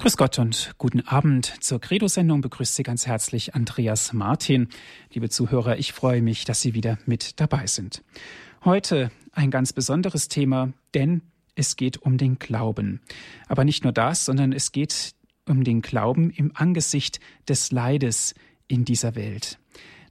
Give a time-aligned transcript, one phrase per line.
[0.00, 1.62] Grüß Gott und guten Abend.
[1.62, 4.70] Zur Credo-Sendung begrüßt Sie ganz herzlich Andreas Martin.
[5.12, 8.02] Liebe Zuhörer, ich freue mich, dass Sie wieder mit dabei sind.
[8.64, 11.20] Heute ein ganz besonderes Thema, denn
[11.54, 13.02] es geht um den Glauben.
[13.46, 15.12] Aber nicht nur das, sondern es geht
[15.46, 18.34] um den Glauben im Angesicht des Leides
[18.68, 19.58] in dieser Welt.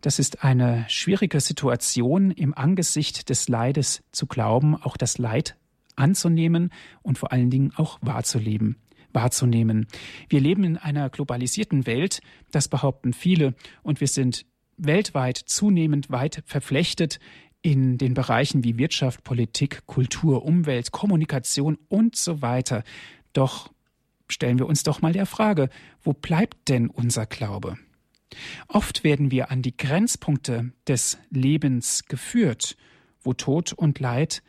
[0.01, 5.57] Das ist eine schwierige Situation, im Angesicht des Leides zu glauben, auch das Leid
[5.95, 6.71] anzunehmen
[7.01, 8.77] und vor allen Dingen auch wahrzuleben
[9.13, 9.87] wahrzunehmen.
[10.29, 14.45] Wir leben in einer globalisierten Welt, das behaupten viele, und wir sind
[14.77, 17.19] weltweit zunehmend weit verflechtet
[17.61, 22.83] in den Bereichen wie Wirtschaft, Politik, Kultur, Umwelt, Kommunikation und so weiter.
[23.33, 23.71] Doch
[24.29, 25.69] stellen wir uns doch mal der Frage,
[26.01, 27.77] wo bleibt denn unser Glaube?
[28.67, 32.77] Oft werden wir an die Grenzpunkte des Lebens geführt,
[33.21, 34.43] wo Tod und Leid,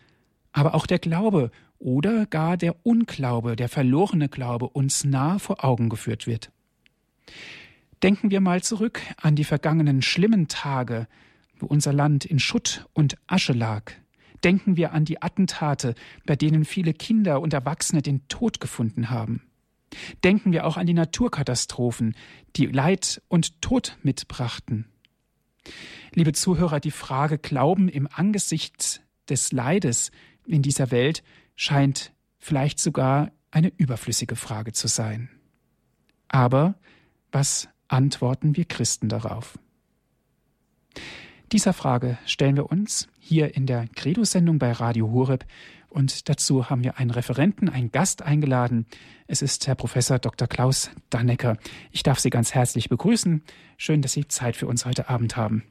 [0.52, 1.50] aber auch der Glaube
[1.80, 6.52] oder gar der Unglaube, der verlorene Glaube uns nah vor Augen geführt wird.
[8.02, 11.08] Denken wir mal zurück an die vergangenen schlimmen Tage,
[11.58, 13.92] wo unser Land in Schutt und Asche lag.
[14.44, 19.42] Denken wir an die Attentate, bei denen viele Kinder und Erwachsene den Tod gefunden haben.
[20.24, 22.14] Denken wir auch an die Naturkatastrophen,
[22.56, 24.86] die Leid und Tod mitbrachten.
[26.14, 30.10] Liebe Zuhörer, die Frage Glauben im Angesicht des Leides
[30.46, 31.22] in dieser Welt
[31.60, 35.28] scheint vielleicht sogar eine überflüssige Frage zu sein.
[36.26, 36.74] Aber
[37.32, 39.58] was antworten wir Christen darauf?
[41.52, 45.44] Dieser Frage stellen wir uns hier in der Credo-Sendung bei Radio Horeb
[45.90, 48.86] und dazu haben wir einen Referenten, einen Gast eingeladen.
[49.26, 50.48] Es ist Herr Professor Dr.
[50.48, 51.58] Klaus Dannecker.
[51.90, 53.44] Ich darf Sie ganz herzlich begrüßen.
[53.76, 55.64] Schön, dass Sie Zeit für uns heute Abend haben.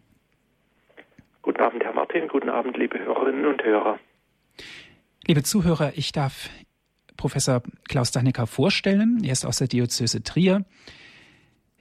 [1.41, 2.27] Guten Abend, Herr Martin.
[2.27, 3.97] Guten Abend, liebe Hörerinnen und Hörer.
[5.29, 6.49] Liebe Zuhörer, ich darf
[7.15, 9.23] Professor Klaus Dannecker vorstellen.
[9.23, 10.65] Er ist aus der Diözese Trier.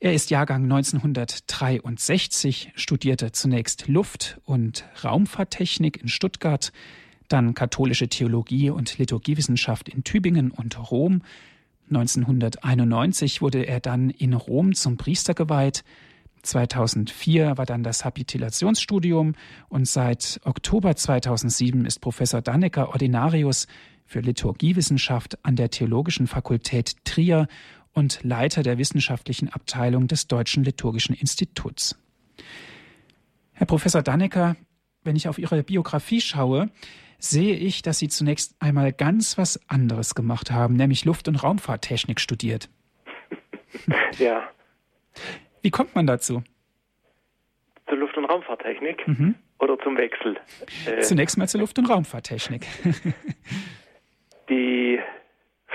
[0.00, 6.74] Er ist Jahrgang 1963, studierte zunächst Luft- und Raumfahrttechnik in Stuttgart,
[7.28, 11.22] dann katholische Theologie und Liturgiewissenschaft in Tübingen und Rom.
[11.88, 15.84] 1991 wurde er dann in Rom zum Priester geweiht.
[16.42, 19.34] 2004 war dann das Habilitationsstudium
[19.68, 23.66] und seit Oktober 2007 ist Professor Dannecker Ordinarius
[24.04, 27.46] für Liturgiewissenschaft an der Theologischen Fakultät Trier
[27.92, 31.98] und Leiter der wissenschaftlichen Abteilung des Deutschen Liturgischen Instituts.
[33.52, 34.56] Herr Professor Dannecker,
[35.02, 36.70] wenn ich auf Ihre Biografie schaue,
[37.18, 42.20] sehe ich, dass Sie zunächst einmal ganz was anderes gemacht haben, nämlich Luft- und Raumfahrttechnik
[42.20, 42.70] studiert.
[44.18, 44.48] Ja.
[45.62, 46.42] Wie kommt man dazu?
[47.88, 49.34] Zur Luft- und Raumfahrttechnik mhm.
[49.58, 50.36] oder zum Wechsel?
[50.86, 52.66] Äh, Zunächst mal zur Luft- und Raumfahrttechnik.
[54.48, 55.00] Die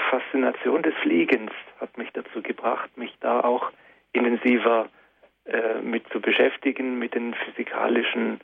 [0.10, 3.72] Faszination des Fliegens hat mich dazu gebracht, mich da auch
[4.14, 4.90] intensiver
[5.46, 8.40] äh, mit zu beschäftigen, mit den physikalischen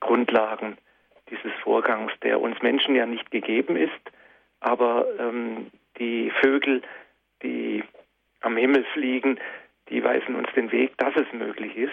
[0.00, 0.78] Grundlagen
[1.30, 3.92] dieses Vorgangs, der uns Menschen ja nicht gegeben ist,
[4.60, 6.82] aber ähm, die Vögel,
[7.42, 7.84] die
[8.40, 9.38] am Himmel fliegen,
[9.90, 11.92] die weisen uns den Weg, dass es möglich ist.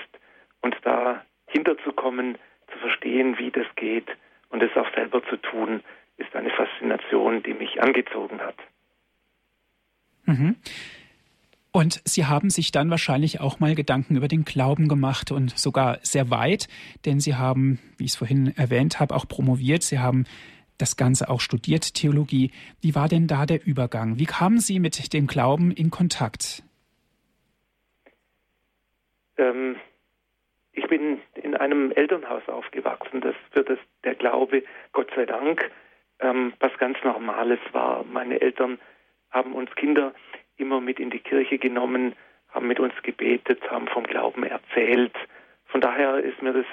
[0.62, 2.38] Und da hinterzukommen,
[2.72, 4.08] zu verstehen, wie das geht
[4.50, 5.82] und es auch selber zu tun,
[6.18, 8.56] ist eine Faszination, die mich angezogen hat.
[10.26, 10.56] Mhm.
[11.72, 16.00] Und Sie haben sich dann wahrscheinlich auch mal Gedanken über den Glauben gemacht und sogar
[16.04, 16.70] sehr weit,
[17.04, 19.84] denn Sie haben, wie ich es vorhin erwähnt habe, auch promoviert.
[19.84, 20.26] Sie haben
[20.78, 22.52] das Ganze auch studiert, Theologie.
[22.80, 24.20] Wie war denn da der Übergang?
[24.20, 26.64] Wie kamen Sie mit dem Glauben in Kontakt?
[29.38, 29.78] Ähm,
[30.74, 35.72] ich bin in einem Elternhaus aufgewachsen, das für das der Glaube, Gott sei Dank,
[36.20, 38.04] ähm, was ganz Normales war.
[38.04, 38.80] Meine Eltern
[39.32, 40.14] haben uns Kinder
[40.58, 42.16] immer mit in die Kirche genommen,
[42.50, 45.16] haben mit uns gebetet, haben vom Glauben erzählt.
[45.66, 46.66] Von daher ist mir das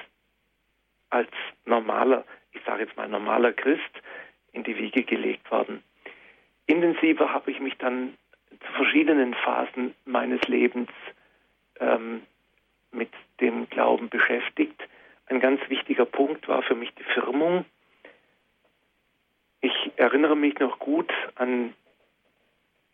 [1.10, 1.30] als
[1.64, 4.02] normaler, ich sage jetzt mal normaler Christ,
[4.52, 5.82] in die Wiege gelegt worden.
[6.66, 8.16] Intensiver habe ich mich dann
[8.50, 10.90] zu verschiedenen Phasen meines Lebens
[11.80, 12.22] ähm,
[12.92, 13.10] mit
[13.40, 14.80] dem Glauben beschäftigt.
[15.26, 17.64] Ein ganz wichtiger Punkt war für mich die Firmung.
[19.60, 21.74] Ich erinnere mich noch gut an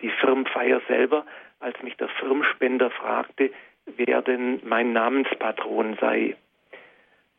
[0.00, 1.26] die Firmenfeier selber,
[1.60, 3.50] als mich der Firmspender fragte,
[3.96, 6.36] wer denn mein Namenspatron sei.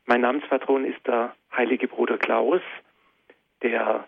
[0.06, 2.62] Mein Namenspatron ist der heilige Bruder Klaus,
[3.62, 4.08] der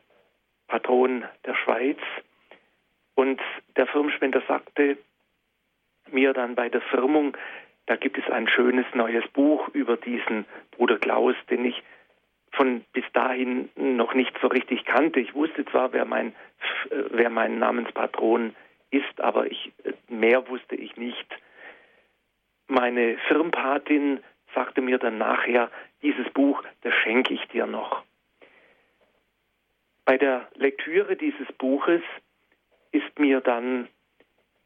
[0.67, 1.99] Patron der Schweiz.
[3.15, 3.39] Und
[3.75, 4.97] der Firmspender sagte
[6.11, 7.37] mir dann bei der Firmung,
[7.91, 11.83] da gibt es ein schönes neues Buch über diesen Bruder Klaus, den ich
[12.53, 15.19] von bis dahin noch nicht so richtig kannte.
[15.19, 16.33] Ich wusste zwar, wer mein,
[16.89, 18.55] wer mein Namenspatron
[18.91, 19.73] ist, aber ich
[20.07, 21.27] mehr wusste ich nicht.
[22.67, 24.21] Meine Firmpatin
[24.55, 25.69] sagte mir dann nachher,
[26.01, 28.03] dieses Buch, das schenke ich dir noch.
[30.05, 32.03] Bei der Lektüre dieses Buches
[32.93, 33.89] ist mir dann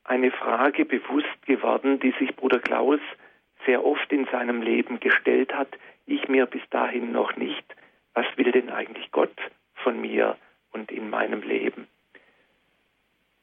[0.06, 3.00] eine Frage bewusst geworden, die sich Bruder Klaus
[3.66, 5.70] sehr oft in seinem Leben gestellt hat,
[6.06, 7.66] ich mir bis dahin noch nicht.
[8.14, 9.36] Was will denn eigentlich Gott
[9.74, 10.38] von mir
[10.72, 11.88] und in meinem Leben?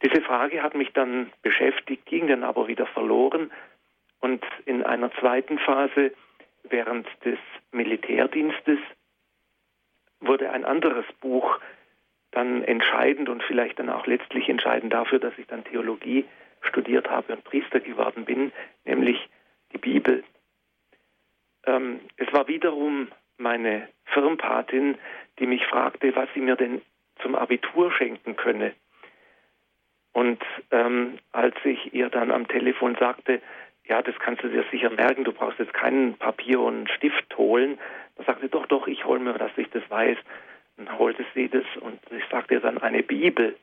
[0.02, 3.50] Diese Frage hat mich dann beschäftigt, ging dann aber wieder verloren
[4.20, 6.12] und in einer zweiten Phase
[6.64, 7.38] während des
[7.72, 8.78] Militärdienstes
[10.20, 11.58] wurde ein anderes Buch
[12.30, 16.24] dann entscheidend und vielleicht dann auch letztlich entscheidend dafür, dass ich dann Theologie
[16.62, 18.52] studiert habe und Priester geworden bin,
[18.84, 19.28] nämlich
[19.72, 20.24] die Bibel.
[21.66, 24.96] Ähm, es war wiederum meine Firmpatin,
[25.38, 26.82] die mich fragte, was sie mir denn
[27.20, 28.72] zum Abitur schenken könne.
[30.12, 33.40] Und ähm, als ich ihr dann am Telefon sagte,
[33.84, 37.36] ja, das kannst du dir sicher merken, du brauchst jetzt keinen Papier und einen Stift
[37.36, 37.78] holen,
[38.16, 40.18] dann sagte sie, doch, doch, ich hole mir, dass ich das weiß.
[40.76, 43.56] Dann holte sie das und ich sagte ihr dann eine Bibel.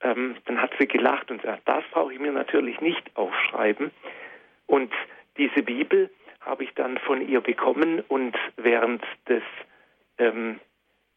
[0.00, 3.90] Ähm, dann hat sie gelacht und gesagt, das brauche ich mir natürlich nicht aufschreiben.
[4.66, 4.92] Und
[5.36, 6.10] diese Bibel
[6.40, 9.42] habe ich dann von ihr bekommen und während des
[10.18, 10.60] ähm,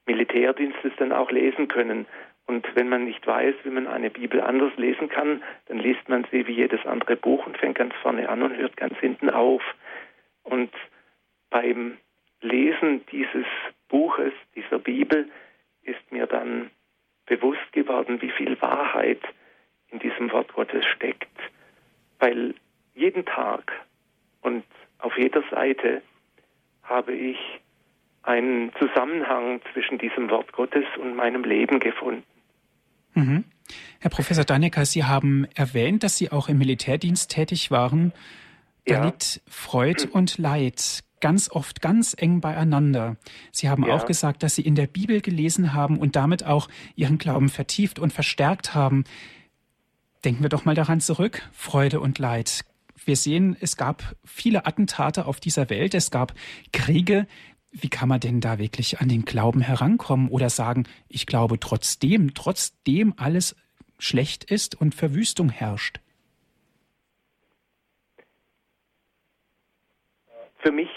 [0.05, 2.07] Militärdienstes dann auch lesen können.
[2.47, 6.25] Und wenn man nicht weiß, wie man eine Bibel anders lesen kann, dann liest man
[6.31, 9.61] sie wie jedes andere Buch und fängt ganz vorne an und hört ganz hinten auf.
[10.43, 10.71] Und
[11.49, 11.97] beim
[12.41, 13.45] Lesen dieses
[13.89, 15.29] Buches, dieser Bibel,
[15.83, 16.71] ist mir dann
[17.31, 19.21] bewusst geworden, wie viel Wahrheit
[19.89, 21.29] in diesem Wort Gottes steckt.
[22.19, 22.53] Weil
[22.93, 23.71] jeden Tag
[24.41, 24.65] und
[24.99, 26.01] auf jeder Seite
[26.83, 27.37] habe ich
[28.23, 32.23] einen Zusammenhang zwischen diesem Wort Gottes und meinem Leben gefunden.
[33.13, 33.45] Mhm.
[34.01, 38.11] Herr Professor Dannecker, Sie haben erwähnt, dass Sie auch im Militärdienst tätig waren.
[38.85, 39.05] Da ja.
[39.05, 40.11] liegt Freud mhm.
[40.11, 43.15] und Leid ganz oft ganz eng beieinander.
[43.51, 43.95] Sie haben ja.
[43.95, 47.99] auch gesagt, dass Sie in der Bibel gelesen haben und damit auch Ihren Glauben vertieft
[47.99, 49.05] und verstärkt haben.
[50.25, 52.65] Denken wir doch mal daran zurück, Freude und Leid.
[53.05, 56.33] Wir sehen, es gab viele Attentate auf dieser Welt, es gab
[56.71, 57.25] Kriege.
[57.71, 62.33] Wie kann man denn da wirklich an den Glauben herankommen oder sagen, ich glaube trotzdem,
[62.33, 63.55] trotzdem alles
[63.97, 65.99] schlecht ist und Verwüstung herrscht?
[70.59, 70.89] Für mich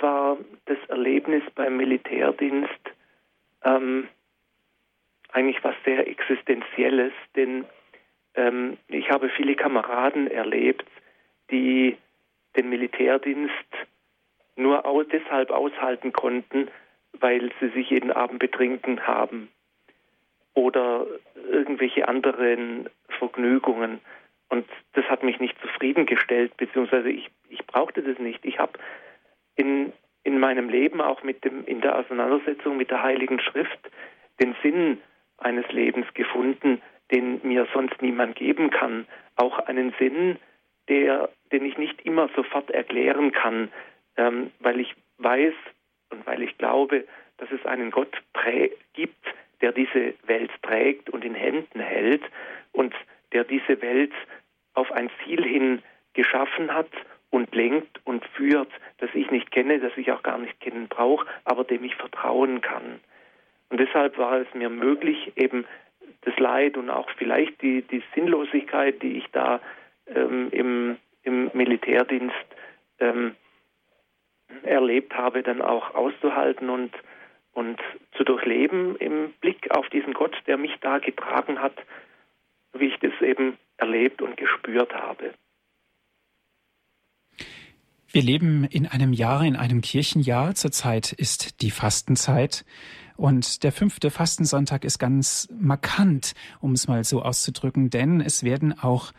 [0.00, 2.70] war das Erlebnis beim Militärdienst
[3.64, 4.08] ähm,
[5.32, 7.64] eigentlich was sehr Existenzielles, denn
[8.34, 10.86] ähm, ich habe viele Kameraden erlebt,
[11.50, 11.96] die
[12.56, 13.52] den Militärdienst
[14.56, 16.68] nur auch deshalb aushalten konnten,
[17.12, 19.48] weil sie sich jeden Abend betrinken haben
[20.54, 21.06] oder
[21.50, 24.00] irgendwelche anderen Vergnügungen.
[24.48, 28.44] Und das hat mich nicht zufriedengestellt, beziehungsweise ich, ich brauchte das nicht.
[28.44, 28.78] Ich habe
[29.58, 33.78] in, in meinem Leben, auch mit dem, in der Auseinandersetzung mit der Heiligen Schrift,
[34.40, 34.98] den Sinn
[35.36, 39.06] eines Lebens gefunden, den mir sonst niemand geben kann.
[39.36, 40.38] Auch einen Sinn,
[40.88, 43.70] der, den ich nicht immer sofort erklären kann,
[44.16, 45.54] ähm, weil ich weiß
[46.10, 47.04] und weil ich glaube,
[47.38, 48.16] dass es einen Gott
[48.94, 49.26] gibt,
[49.60, 52.22] der diese Welt trägt und in Händen hält
[52.72, 52.94] und
[53.32, 54.12] der diese Welt
[54.74, 55.82] auf ein Ziel hin
[56.14, 56.90] geschaffen hat
[57.30, 61.26] und lenkt und führt, das ich nicht kenne, das ich auch gar nicht kennen brauche,
[61.44, 63.00] aber dem ich vertrauen kann.
[63.70, 65.66] Und deshalb war es mir möglich, eben
[66.22, 69.60] das Leid und auch vielleicht die, die Sinnlosigkeit, die ich da
[70.06, 72.34] ähm, im, im Militärdienst
[72.98, 73.36] ähm,
[74.62, 76.92] erlebt habe, dann auch auszuhalten und,
[77.52, 77.80] und
[78.16, 81.74] zu durchleben im Blick auf diesen Gott, der mich da getragen hat,
[82.72, 85.34] wie ich das eben erlebt und gespürt habe.
[88.10, 90.54] Wir leben in einem Jahr, in einem Kirchenjahr.
[90.54, 92.64] Zurzeit ist die Fastenzeit.
[93.16, 98.78] Und der fünfte Fastensonntag ist ganz markant, um es mal so auszudrücken, denn es werden
[98.78, 99.12] auch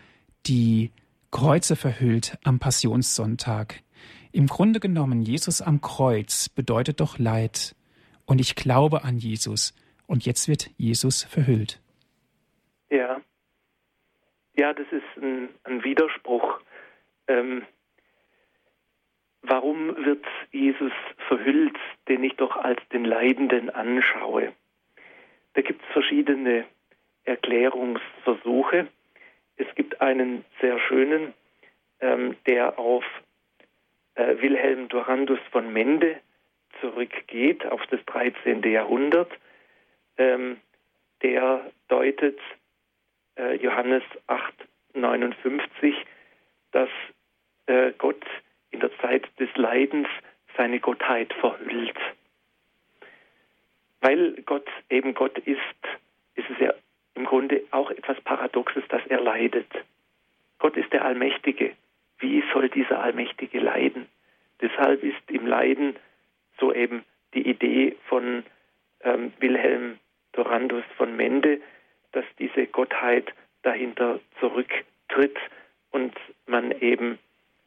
[0.47, 0.91] die
[1.29, 3.83] Kreuze verhüllt am Passionssonntag.
[4.31, 7.75] Im Grunde genommen, Jesus am Kreuz bedeutet doch Leid.
[8.25, 9.75] Und ich glaube an Jesus.
[10.07, 11.79] Und jetzt wird Jesus verhüllt.
[12.89, 13.21] Ja.
[14.57, 16.59] Ja, das ist ein, ein Widerspruch.
[17.27, 17.63] Ähm,
[19.49, 20.91] warum wird Jesus
[21.27, 21.77] verhüllt,
[22.07, 24.53] den ich doch als den Leidenden anschaue?
[25.53, 26.65] Da gibt es verschiedene
[27.25, 28.87] Erklärungsversuche.
[29.57, 31.33] Es gibt einen sehr schönen,
[31.99, 33.03] ähm, der auf
[34.15, 36.19] äh, Wilhelm Durandus von Mende
[36.79, 38.63] zurückgeht, auf das 13.
[38.63, 39.31] Jahrhundert.
[40.17, 40.57] Ähm,
[41.21, 42.39] der deutet
[43.37, 44.53] äh, Johannes 8,
[44.93, 45.95] 59,
[46.71, 46.89] dass
[47.65, 48.23] äh, Gott
[48.71, 50.07] in der Zeit des Leidens
[50.57, 51.97] seine Gottheit verhüllt.
[54.01, 55.59] Weil Gott eben Gott ist,
[56.35, 56.73] ist es ja
[57.15, 59.67] im Grunde auch etwas Paradoxes, dass er leidet.
[60.57, 61.73] Gott ist der Allmächtige.
[62.19, 64.07] Wie soll dieser Allmächtige leiden?
[64.61, 65.95] Deshalb ist im Leiden
[66.59, 68.43] so eben die Idee von
[69.01, 69.99] ähm, Wilhelm
[70.33, 71.61] Dorandus von Mende,
[72.11, 75.37] dass diese Gottheit dahinter zurücktritt
[75.91, 76.13] und
[76.45, 77.19] man eben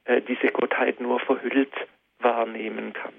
[0.06, 1.72] diese Gottheit nur verhüllt
[2.18, 3.14] wahrnehmen kann.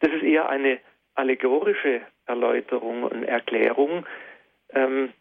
[0.00, 0.78] Das ist eher eine
[1.14, 4.06] allegorische Erläuterung und Erklärung,
[4.70, 5.12] ähm,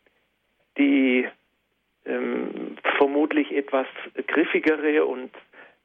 [0.78, 1.28] die
[2.06, 3.88] ähm, vermutlich etwas
[4.28, 5.32] griffigere und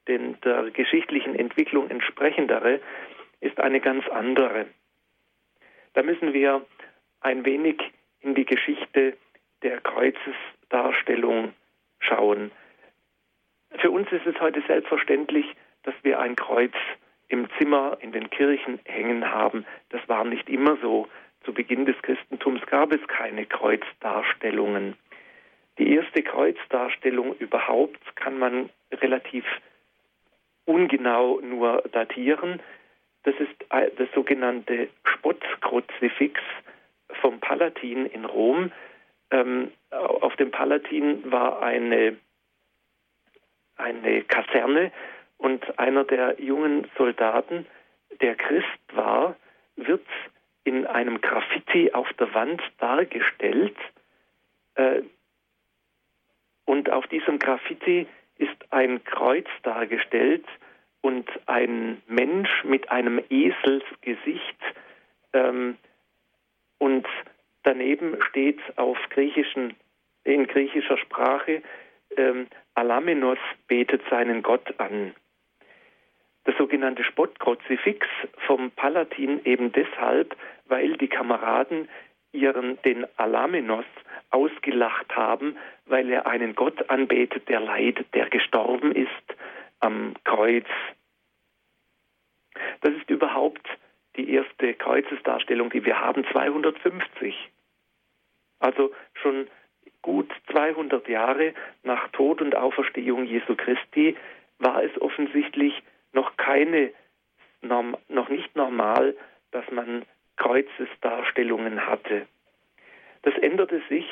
[0.09, 2.80] den, der geschichtlichen Entwicklung entsprechendere
[3.40, 4.66] ist eine ganz andere.
[5.95, 6.64] Da müssen wir
[7.21, 7.80] ein wenig
[8.21, 9.16] in die Geschichte
[9.62, 11.52] der Kreuzesdarstellung
[14.18, 15.46] ist es heute selbstverständlich,
[15.84, 16.75] dass wir ein Kreuz
[17.28, 19.64] im Zimmer in den Kirchen hängen haben.
[19.90, 21.08] Das war nicht immer so.
[21.44, 24.96] Zu Beginn des Christentums gab es keine Kreuzdarstellungen.
[25.78, 29.44] Die erste Kreuzdarstellung überhaupt kann man relativ
[30.64, 32.60] ungenau nur datieren.
[33.22, 36.40] Das ist das sogenannte Spottkruzifix
[37.20, 38.72] vom Palatin in Rom.
[39.30, 42.16] Ähm, auf dem Palatin war eine,
[43.78, 44.92] eine Kaserne
[45.38, 47.66] und einer der jungen Soldaten,
[48.20, 49.37] der Christ war,
[49.76, 50.06] wird
[50.64, 53.76] in einem Graffiti auf der Wand dargestellt.
[54.75, 55.02] Äh,
[56.64, 58.06] und auf diesem Graffiti
[58.37, 60.44] ist ein Kreuz dargestellt
[61.00, 64.58] und ein Mensch mit einem Eselsgesicht.
[65.32, 65.78] Ähm,
[66.78, 67.06] und
[67.62, 69.75] daneben steht auf griechischen,
[70.25, 71.62] in griechischer Sprache,
[72.18, 75.14] ähm, Alamenos betet seinen Gott an.
[76.44, 78.06] Das sogenannte Spottkruzifix
[78.46, 81.88] vom Palatin eben deshalb, weil die Kameraden
[82.32, 83.84] ihren den Alamenos
[84.30, 85.56] ausgelacht haben,
[85.87, 89.08] weil er einen Gott anbetet, der leidet, der gestorben ist
[89.80, 90.66] am Kreuz.
[92.80, 93.66] Das ist überhaupt
[94.16, 97.34] die erste Kreuzesdarstellung, die wir haben, 250.
[98.58, 99.48] Also schon
[100.08, 104.16] gut 200 Jahre nach Tod und Auferstehung Jesu Christi
[104.58, 105.82] war es offensichtlich
[106.14, 106.94] noch keine,
[107.60, 109.14] noch nicht normal,
[109.50, 110.06] dass man
[110.38, 112.26] Kreuzesdarstellungen hatte.
[113.20, 114.06] Das änderte sich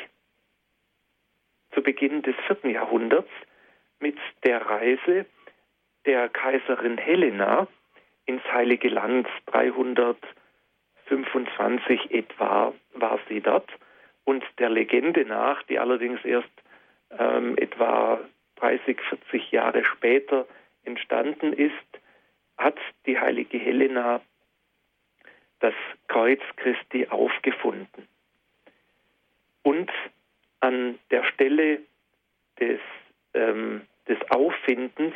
[1.73, 3.31] zu Beginn des vierten Jahrhunderts
[3.99, 5.25] mit der Reise
[6.05, 7.69] der Kaiserin Helena
[8.27, 9.27] ins Heilige Land.
[9.47, 13.71] 325 etwa war sie dort.
[14.27, 16.51] Und der Legende nach, die allerdings erst
[17.17, 18.21] ähm, etwa
[18.57, 20.47] 30, 40 Jahre später
[20.85, 21.73] entstanden ist,
[22.59, 24.21] hat die heilige Helena
[25.61, 25.75] das
[26.09, 28.09] Kreuz Christi aufgefunden.
[29.63, 29.93] Und
[30.59, 31.83] an der Stelle
[32.59, 32.81] des,
[33.33, 35.15] ähm, des Auffindens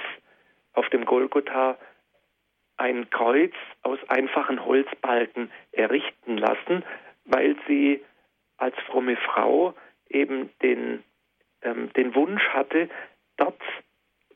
[0.75, 1.76] auf dem Golgotha
[2.76, 6.85] ein Kreuz aus einfachen Holzbalken errichten lassen,
[7.25, 8.05] weil sie
[8.61, 9.75] als fromme Frau
[10.09, 11.02] eben den,
[11.62, 12.88] ähm, den Wunsch hatte,
[13.37, 13.61] dort,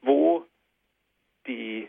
[0.03, 0.45] wo
[1.47, 1.89] die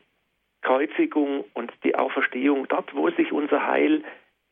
[0.62, 4.04] Kreuzigung und die Auferstehung, dort, wo sich unser Heil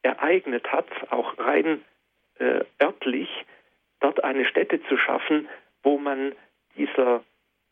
[0.02, 1.82] ereignet hat, auch rein
[2.40, 3.30] äh, örtlich,
[4.00, 5.48] dort eine Stätte zu schaffen,
[5.82, 6.34] wo man
[6.78, 7.24] dieser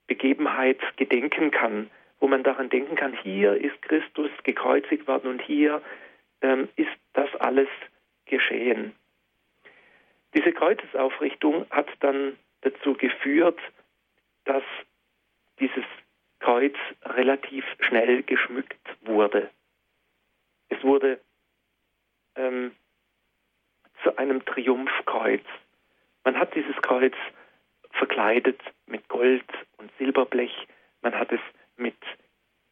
[0.08, 1.90] Begebenheit gedenken kann,
[2.20, 5.82] wo man daran denken kann, hier ist Christus gekreuzigt worden und hier
[6.42, 7.70] ähm, ist das alles
[8.26, 8.94] geschehen.
[10.34, 13.60] Diese Kreuzesaufrichtung hat dann dazu geführt,
[14.46, 14.64] dass
[15.60, 15.86] dieses
[16.40, 19.50] Kreuz relativ schnell geschmückt wurde.
[20.70, 21.20] Es wurde
[22.36, 22.72] ähm,
[24.04, 25.44] zu einem Triumphkreuz.
[26.24, 27.14] Man hat dieses Kreuz
[27.92, 29.46] verkleidet mit Gold
[29.78, 30.68] und Silberblech,
[31.02, 31.42] man hat es
[31.78, 31.98] mit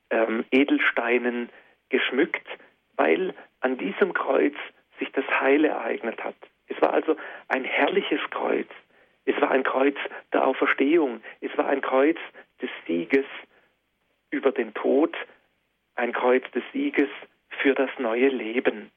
[0.09, 1.49] ähm, Edelsteinen
[1.89, 2.47] geschmückt,
[2.95, 4.55] weil an diesem Kreuz
[4.99, 6.35] sich das Heil ereignet hat.
[6.69, 7.15] Es war also
[7.49, 8.69] ein herrliches Kreuz.
[9.25, 9.95] Es war ein Kreuz
[10.33, 11.21] der Auferstehung.
[11.41, 12.17] Es war ein Kreuz
[12.61, 13.25] des Sieges
[14.31, 15.15] über den Tod,
[15.95, 17.09] ein Kreuz des Sieges
[17.61, 18.91] für das neue Leben.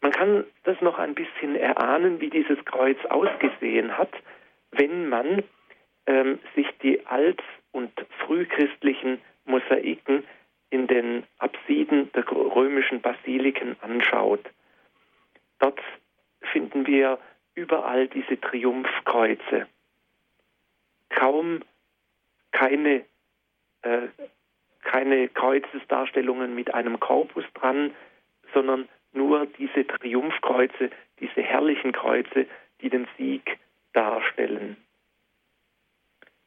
[0.00, 4.12] Man kann das noch ein bisschen erahnen, wie dieses Kreuz ausgesehen hat,
[4.70, 5.42] wenn man
[6.06, 7.42] ähm, sich die alt-
[7.72, 7.92] und
[8.26, 10.24] frühchristlichen Mosaiken
[10.70, 14.44] in den Apsiden der römischen Basiliken anschaut.
[15.58, 15.80] Dort
[16.56, 17.18] finden wir
[17.54, 19.66] überall diese Triumphkreuze.
[21.10, 21.60] kaum
[22.50, 23.04] keine,
[23.82, 24.08] äh,
[24.80, 27.94] keine Kreuzesdarstellungen mit einem Korpus dran,
[28.54, 30.88] sondern nur diese Triumphkreuze,
[31.20, 32.46] diese herrlichen Kreuze,
[32.80, 33.58] die den Sieg
[33.92, 34.78] darstellen.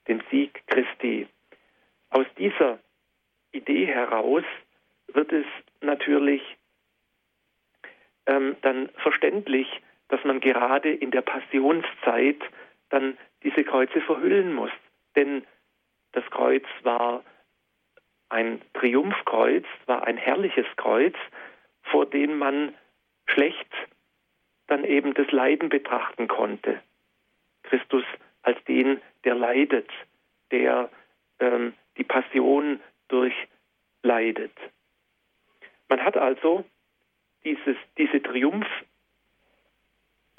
[0.08, 1.28] Den Sieg Christi.
[2.10, 2.80] Aus dieser
[3.52, 4.44] Idee heraus
[5.14, 5.46] wird es
[5.82, 6.42] natürlich
[8.26, 9.68] ähm, dann verständlich,
[10.10, 12.42] dass man gerade in der Passionszeit
[12.90, 14.72] dann diese Kreuze verhüllen muss.
[15.16, 15.46] Denn
[16.12, 17.24] das Kreuz war
[18.30, 21.16] ein Triumphkreuz, war ein herrliches Kreuz,
[21.84, 22.76] vor dem man
[23.28, 23.74] schlecht
[24.68, 26.80] dann eben das Leiden betrachten konnte.
[27.64, 28.04] Christus
[28.44, 29.90] als den, der leidet,
[30.52, 30.90] der
[31.40, 34.56] ähm, die Passion durchleidet.
[35.88, 36.66] Man hat also
[37.44, 38.20] dieses, diese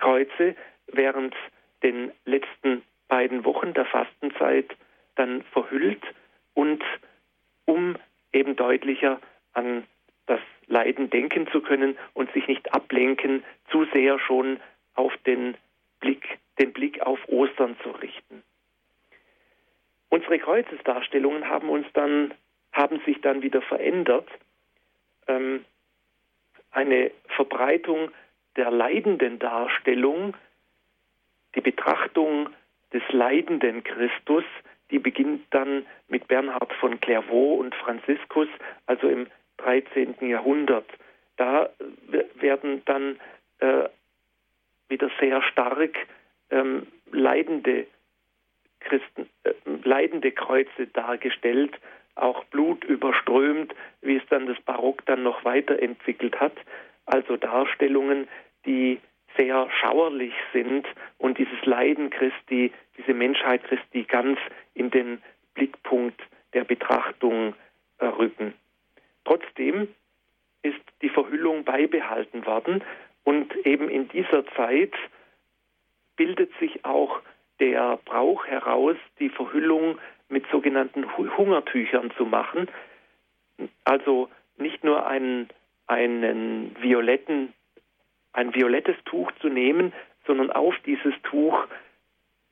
[0.00, 0.56] Triumphkreuze
[0.88, 1.34] während
[1.82, 4.76] den letzten beiden Wochen der Fastenzeit
[5.14, 6.02] dann verhüllt
[6.54, 6.82] und
[7.66, 7.96] um
[8.32, 9.20] eben deutlicher
[9.52, 9.84] an
[10.26, 14.60] das Leiden denken zu können und sich nicht ablenken, zu sehr schon
[14.94, 15.56] auf den
[16.00, 18.42] Blick, den Blick auf Ostern zu richten.
[20.08, 22.34] Unsere Kreuzesdarstellungen haben uns dann,
[22.72, 24.28] haben sich dann wieder verändert.
[25.26, 25.64] Ähm,
[26.70, 28.10] eine Verbreitung
[28.56, 30.34] der leidenden Darstellung,
[31.54, 32.50] die Betrachtung
[32.92, 34.44] des leidenden Christus,
[34.90, 38.48] die beginnt dann mit Bernhard von Clairvaux und Franziskus,
[38.86, 39.26] also im
[39.58, 40.16] 13.
[40.20, 40.86] Jahrhundert.
[41.36, 41.70] Da
[42.34, 43.18] werden dann
[43.60, 43.88] äh,
[44.88, 45.96] wieder sehr stark
[46.50, 47.86] ähm, leidende
[48.80, 49.52] Christen, äh,
[49.84, 51.78] leidende Kreuze dargestellt,
[52.16, 56.56] auch Blut überströmt, wie es dann das Barock dann noch weiterentwickelt hat.
[57.06, 58.28] Also Darstellungen,
[58.66, 59.00] die
[59.36, 60.86] sehr schauerlich sind
[61.18, 64.38] und dieses Leiden Christi, diese Menschheit Christi ganz
[64.74, 65.22] in den
[65.54, 66.20] Blickpunkt
[66.52, 67.54] der Betrachtung
[67.98, 68.54] äh, rücken.
[69.24, 69.88] Trotzdem
[70.62, 72.82] ist die Verhüllung beibehalten worden
[73.24, 74.92] und eben in dieser Zeit
[76.16, 77.20] bildet sich auch
[77.60, 82.68] der Brauch heraus, die Verhüllung mit sogenannten Hungertüchern zu machen.
[83.84, 85.48] Also nicht nur einen,
[85.90, 87.52] einen violetten,
[88.32, 89.92] ein violettes Tuch zu nehmen,
[90.26, 91.66] sondern auf dieses Tuch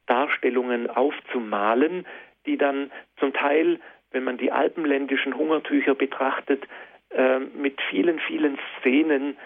[0.06, 2.04] Darstellungen aufzumalen,
[2.46, 3.78] die dann zum Teil,
[4.10, 6.66] wenn man die alpenländischen Hungertücher betrachtet,
[7.10, 9.36] äh, mit vielen, vielen Szenen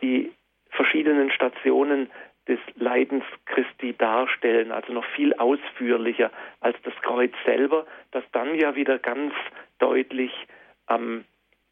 [0.00, 0.32] die
[0.70, 2.10] verschiedenen Stationen
[2.48, 6.30] des Leidens Christi darstellen, also noch viel ausführlicher
[6.60, 9.34] als das Kreuz selber, das dann ja wieder ganz
[9.78, 10.32] deutlich
[10.86, 11.24] am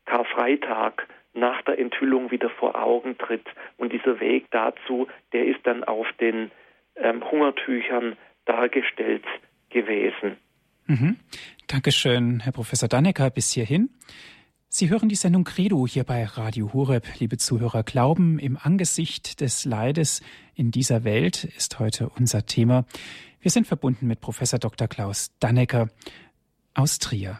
[0.04, 3.47] Karfreitag nach der Enthüllung wieder vor Augen tritt.
[3.77, 6.51] Und dieser Weg dazu, der ist dann auf den
[6.97, 9.25] ähm, Hungertüchern dargestellt
[9.71, 10.37] gewesen.
[10.87, 11.16] Mhm.
[11.66, 13.90] Dankeschön, Herr Professor Dannecker, bis hierhin.
[14.68, 17.07] Sie hören die Sendung Credo hier bei Radio Horeb.
[17.18, 20.23] Liebe Zuhörer, Glauben im Angesicht des Leides
[20.55, 22.87] in dieser Welt ist heute unser Thema.
[23.40, 24.88] Wir sind verbunden mit Professor Dr.
[24.88, 25.88] Klaus Dannecker
[26.75, 27.38] aus Trier.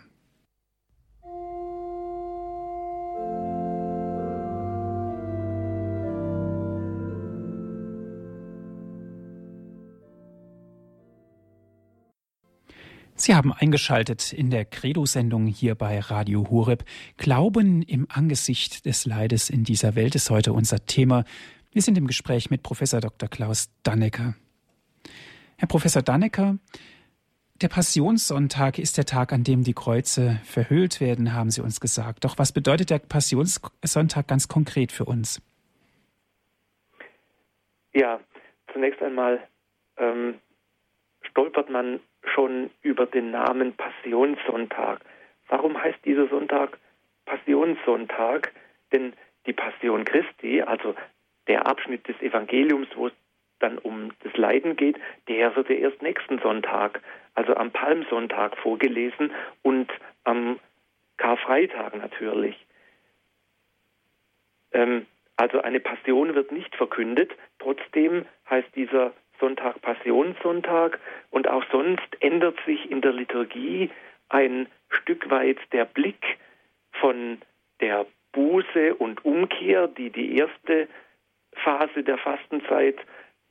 [13.23, 16.83] Sie haben eingeschaltet in der Credo-Sendung hier bei Radio Horeb.
[17.19, 21.23] Glauben im Angesicht des Leides in dieser Welt ist heute unser Thema.
[21.71, 23.29] Wir sind im Gespräch mit Professor Dr.
[23.29, 24.35] Klaus Dannecker.
[25.57, 26.59] Herr Professor Dannecker,
[27.61, 32.25] der Passionssonntag ist der Tag, an dem die Kreuze verhüllt werden, haben Sie uns gesagt.
[32.25, 35.41] Doch was bedeutet der Passionssonntag ganz konkret für uns?
[37.95, 38.19] Ja,
[38.73, 39.47] zunächst einmal
[39.97, 40.41] ähm,
[41.21, 45.01] stolpert man schon über den Namen Passionssonntag.
[45.49, 46.79] Warum heißt dieser Sonntag
[47.27, 48.53] Passionssonntag?
[48.93, 49.15] Denn
[49.47, 50.95] die Passion Christi, also
[51.47, 53.13] der Abschnitt des Evangeliums, wo es
[53.59, 57.01] dann um das Leiden geht, der wird ja erst nächsten Sonntag,
[57.35, 59.33] also am Palmsonntag vorgelesen
[59.63, 59.91] und
[60.25, 60.59] am
[61.17, 62.57] Karfreitag natürlich.
[64.73, 65.07] Ähm,
[65.37, 71.01] also eine Passion wird nicht verkündet, trotzdem heißt dieser Sonntag Passionssonntag
[71.31, 73.91] und auch sonst ändert sich in der Liturgie
[74.29, 76.39] ein Stück weit der Blick
[76.93, 77.43] von
[77.81, 80.87] der Buße und Umkehr, die die erste
[81.55, 82.97] Phase der Fastenzeit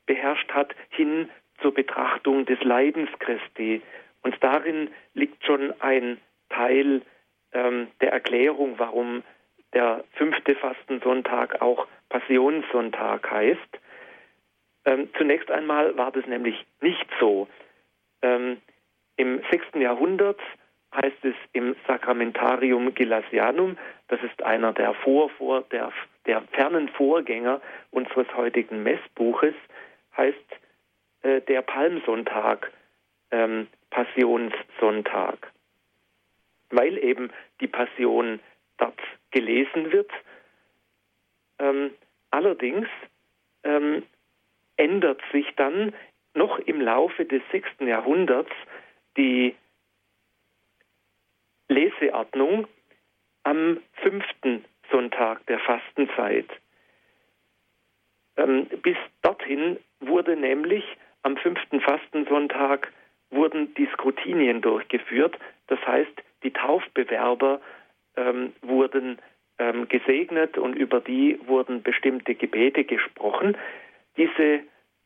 [0.06, 1.28] beherrscht hat, hin
[1.60, 3.82] zur Betrachtung des Leidens Christi.
[4.22, 7.02] Und darin liegt schon ein Teil
[7.52, 9.22] ähm, der Erklärung, warum
[9.74, 13.78] der fünfte Fastensonntag auch Passionssonntag heißt.
[14.84, 17.48] Ähm, zunächst einmal war das nämlich nicht so.
[18.22, 18.60] Ähm,
[19.16, 19.76] Im 6.
[19.76, 20.40] Jahrhundert
[20.94, 25.92] heißt es im Sacramentarium Gelasianum, das ist einer der, Vor, vor, der,
[26.26, 29.54] der fernen Vorgänger unseres heutigen Messbuches,
[30.16, 30.36] heißt
[31.22, 32.70] äh, der Palmsonntag,
[33.30, 35.52] ähm, Passionssonntag,
[36.70, 38.40] weil eben die Passion
[38.78, 40.10] dort gelesen wird.
[41.58, 41.90] Ähm,
[42.30, 42.88] allerdings
[43.64, 44.02] ähm,
[44.76, 45.94] ändert sich dann
[46.34, 47.68] noch im Laufe des 6.
[47.80, 48.52] Jahrhunderts
[49.16, 49.54] die
[51.68, 52.66] Leseordnung
[53.44, 56.48] am fünften Sonntag der Fastenzeit.
[58.36, 60.84] Ähm, bis dorthin wurde nämlich
[61.22, 62.92] am fünften Fastensonntag
[63.30, 65.38] wurden die Skrutinien durchgeführt.
[65.68, 67.60] Das heißt, die Taufbewerber
[68.16, 69.18] ähm, wurden
[69.58, 73.56] ähm, gesegnet und über die wurden bestimmte Gebete gesprochen.
[74.16, 74.60] Diese,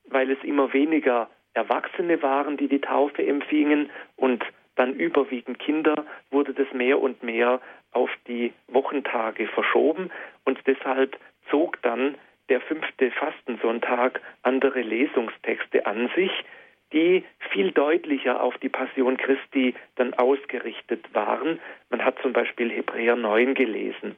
[0.07, 6.53] weil es immer weniger Erwachsene waren, die die Taufe empfingen und dann überwiegend Kinder, wurde
[6.53, 7.61] das mehr und mehr
[7.92, 10.11] auf die Wochentage verschoben
[10.45, 11.19] und deshalb
[11.51, 12.16] zog dann
[12.49, 16.31] der fünfte Fastensonntag andere Lesungstexte an sich,
[16.92, 21.59] die viel deutlicher auf die Passion Christi dann ausgerichtet waren.
[21.90, 24.16] Man hat zum Beispiel Hebräer 9 gelesen.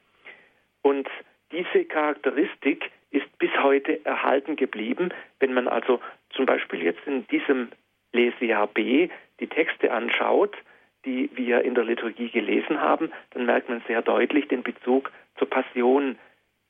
[0.82, 1.08] Und
[1.50, 5.10] diese Charakteristik ist bis heute erhalten geblieben.
[5.40, 7.68] Wenn man also zum Beispiel jetzt in diesem
[8.12, 9.08] Lesejahr B
[9.40, 10.56] die Texte anschaut,
[11.04, 15.48] die wir in der Liturgie gelesen haben, dann merkt man sehr deutlich den Bezug zur
[15.48, 16.18] Passion.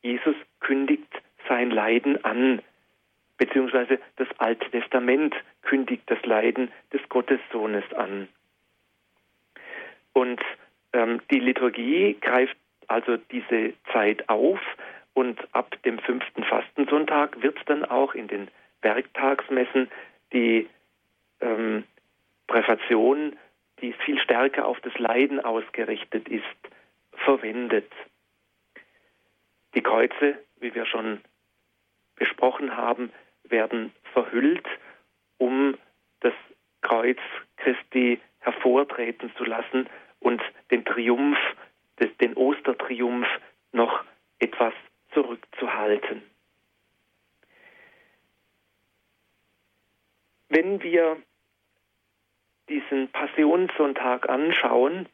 [0.03, 1.09] Jesus kündigt
[1.49, 2.61] sein Leiden an,
[3.39, 8.29] beziehungsweise das Alte Testament kündigt das Leiden des Gottessohnes an.
[10.13, 10.41] Und
[10.93, 14.61] ähm, die Liturgie greift also diese Zeit auf
[15.19, 18.47] und ab dem fünften Fastensonntag wird dann auch in den
[18.83, 19.91] Werktagsmessen
[20.33, 20.69] die
[21.41, 21.83] ähm,
[22.47, 23.37] Präfation,
[23.81, 26.45] die viel stärker auf das Leiden ausgerichtet ist,
[27.11, 27.91] verwendet.
[29.75, 31.21] Die Kreuze, wie wir schon
[32.15, 33.11] besprochen haben,
[33.43, 34.69] werden verhüllt,
[35.39, 35.77] um
[36.21, 36.35] das
[36.81, 37.19] Kreuz
[37.57, 39.89] Christi hervortreten zu lassen
[40.21, 41.39] und den Triumph,
[42.21, 43.27] den Ostertriumph
[43.73, 44.05] noch
[44.39, 44.75] etwas
[45.13, 46.23] zurückzuhalten.
[50.49, 51.17] Wenn wir
[52.69, 55.09] diesen Passionssonntag anschauen,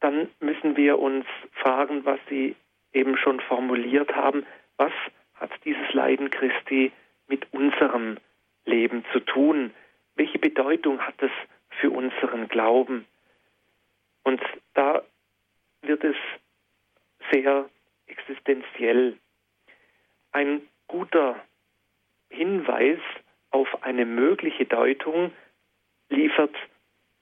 [0.00, 2.56] dann müssen wir uns fragen, was Sie
[2.92, 4.46] eben schon formuliert haben,
[4.76, 4.92] was
[5.34, 6.92] hat dieses Leiden Christi
[7.26, 8.18] mit unserem
[8.64, 9.72] Leben zu tun?
[10.14, 11.30] Welche Bedeutung hat es
[11.80, 13.06] für unseren Glauben?
[14.22, 14.40] Und
[14.74, 15.02] da
[15.82, 16.16] wird es
[17.32, 17.68] sehr
[18.06, 19.18] existenziell.
[20.32, 21.36] Ein guter
[22.30, 22.98] Hinweis
[23.50, 25.32] auf eine mögliche Deutung
[26.08, 26.54] liefert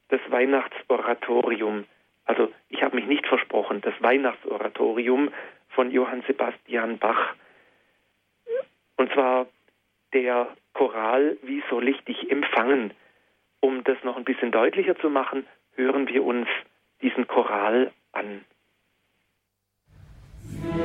[0.09, 1.85] das Weihnachtsoratorium.
[2.25, 5.33] Also ich habe mich nicht versprochen, das Weihnachtsoratorium
[5.69, 7.35] von Johann Sebastian Bach.
[8.97, 9.47] Und zwar
[10.13, 12.93] der Choral Wie soll ich dich empfangen?
[13.61, 16.49] Um das noch ein bisschen deutlicher zu machen, hören wir uns
[17.01, 18.45] diesen Choral an.
[20.73, 20.79] Sie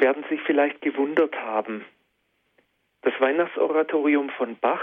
[0.00, 1.86] werden sich vielleicht gewundert haben.
[3.00, 4.82] Das Weihnachtsoratorium von Bach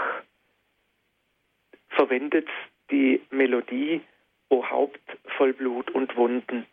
[1.90, 2.48] verwendet
[2.90, 4.00] die Melodie
[4.48, 5.00] O Haupt
[5.36, 6.66] voll Blut und Wunden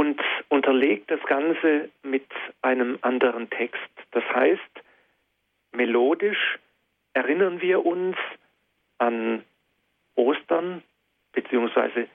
[0.00, 2.24] und unterlegt das Ganze mit
[2.62, 3.90] einem anderen Text.
[4.12, 4.80] Das heißt,
[5.72, 6.58] melodisch
[7.12, 8.16] erinnern wir uns
[8.96, 9.44] an
[10.14, 10.82] Ostern
[11.32, 12.08] beziehungsweise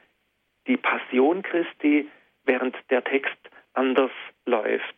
[0.66, 2.10] die Passion Christi,
[2.46, 3.38] während der Text
[3.74, 4.12] anders
[4.48, 4.96] läuft.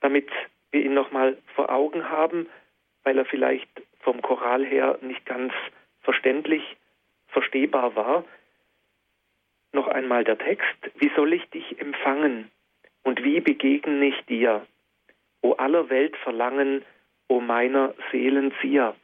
[0.00, 0.30] Damit
[0.70, 2.48] wir ihn nochmal vor Augen haben,
[3.02, 3.68] weil er vielleicht
[4.00, 5.52] vom Choral her nicht ganz
[6.00, 6.62] verständlich
[7.28, 8.24] verstehbar war,
[9.74, 12.50] noch einmal der Text, wie soll ich dich empfangen
[13.02, 14.66] und wie begegne ich dir?
[15.42, 16.84] O aller Welt Verlangen,
[17.28, 18.94] o meiner Seelen Zier.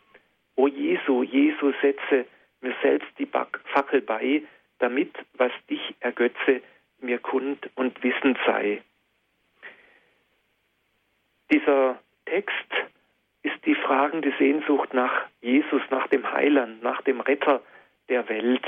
[0.57, 2.27] O Jesu, Jesu setze
[2.61, 4.43] mir selbst die Fackel bei,
[4.79, 6.63] damit, was dich ergötze,
[7.01, 8.83] mir kund und wissend sei.
[11.51, 12.55] Dieser Text
[13.43, 17.63] ist die fragende Sehnsucht nach Jesus, nach dem Heiland, nach dem Retter
[18.09, 18.67] der Welt.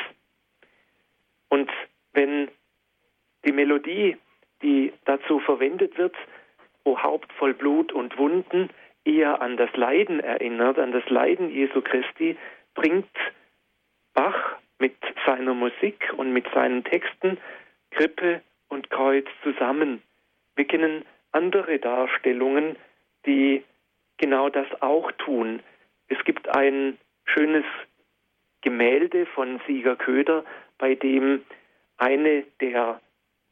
[1.49, 1.71] Und
[2.13, 2.49] wenn
[3.45, 4.17] die Melodie,
[4.63, 6.15] die dazu verwendet wird,
[6.85, 8.71] O Haupt voll Blut und Wunden,
[9.05, 12.37] eher an das Leiden erinnert, an das Leiden Jesu Christi,
[12.75, 13.09] bringt
[14.15, 14.97] Bach mit
[15.27, 17.39] seiner Musik und mit seinen Texten
[17.91, 20.03] Krippe und Kreuz zusammen.
[20.57, 22.77] Wir kennen andere Darstellungen,
[23.27, 23.65] die
[24.19, 25.61] genau das auch tun.
[26.09, 27.65] Es gibt ein schönes
[28.61, 30.45] Gemälde von Sieger Köder,
[30.79, 31.43] bei dem
[31.99, 33.01] eine der,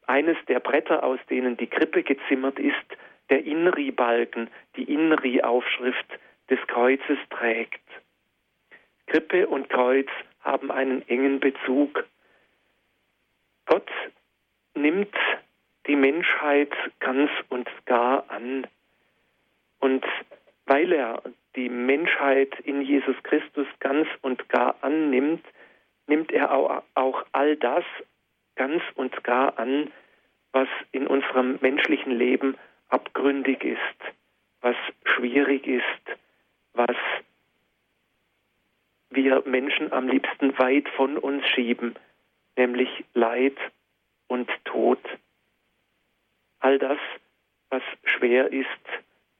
[0.07, 2.77] eines der Bretter, aus denen die Krippe gezimmert ist,
[3.31, 6.07] der Inri-Balken, die Inri-Aufschrift
[6.51, 7.81] des Kreuzes trägt.
[9.07, 10.09] Krippe und Kreuz
[10.41, 12.05] haben einen engen Bezug.
[13.67, 13.91] Gott
[14.75, 15.15] nimmt
[15.87, 18.67] die Menschheit ganz und gar an.
[19.79, 20.05] Und
[20.67, 21.23] weil er
[21.57, 25.45] die Menschheit in Jesus Christus ganz und gar annimmt,
[26.07, 26.53] nimmt er
[26.95, 27.85] auch all das
[28.61, 29.91] ganz und gar an,
[30.53, 32.59] was in unserem menschlichen Leben
[32.91, 34.15] abgründig ist,
[34.61, 36.19] was schwierig ist,
[36.75, 36.97] was
[39.09, 41.95] wir Menschen am liebsten weit von uns schieben,
[42.55, 43.57] nämlich Leid
[44.29, 45.01] und Tod.
[46.59, 46.99] All das,
[47.71, 48.67] was schwer ist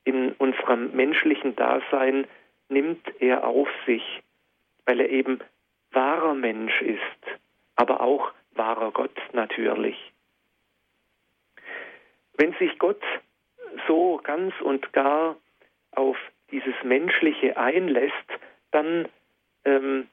[0.05, 2.27] in unserem menschlichen Dasein,
[2.71, 4.23] nimmt er auf sich,
[4.87, 5.41] weil er eben
[5.91, 7.39] wahrer Mensch ist,
[7.77, 9.97] aber auch wahrer Gott natürlich.
[12.37, 13.03] Wenn sich Gott
[13.89, 15.37] so ganz und gar
[15.93, 16.19] auf
[16.51, 18.29] dieses Menschliche einlässt,
[18.71, 19.09] dann
[19.65, 20.09] ähm,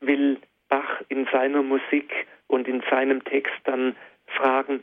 [0.00, 0.38] will
[0.70, 2.10] Bach in seiner Musik
[2.46, 4.82] und in seinem Text dann fragen,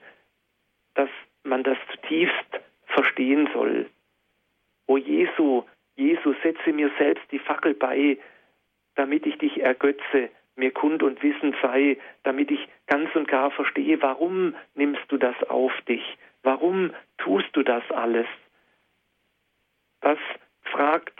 [0.93, 1.09] dass
[1.43, 3.89] man das zutiefst verstehen soll.
[4.85, 5.63] O Jesu,
[5.95, 8.17] Jesu, setze mir selbst die Fackel bei,
[8.95, 14.01] damit ich dich ergötze, mir kund und wissen sei, damit ich ganz und gar verstehe,
[14.01, 16.17] warum nimmst du das auf dich?
[16.43, 18.27] Warum tust du das alles?
[20.01, 20.17] Das
[20.63, 21.19] fragt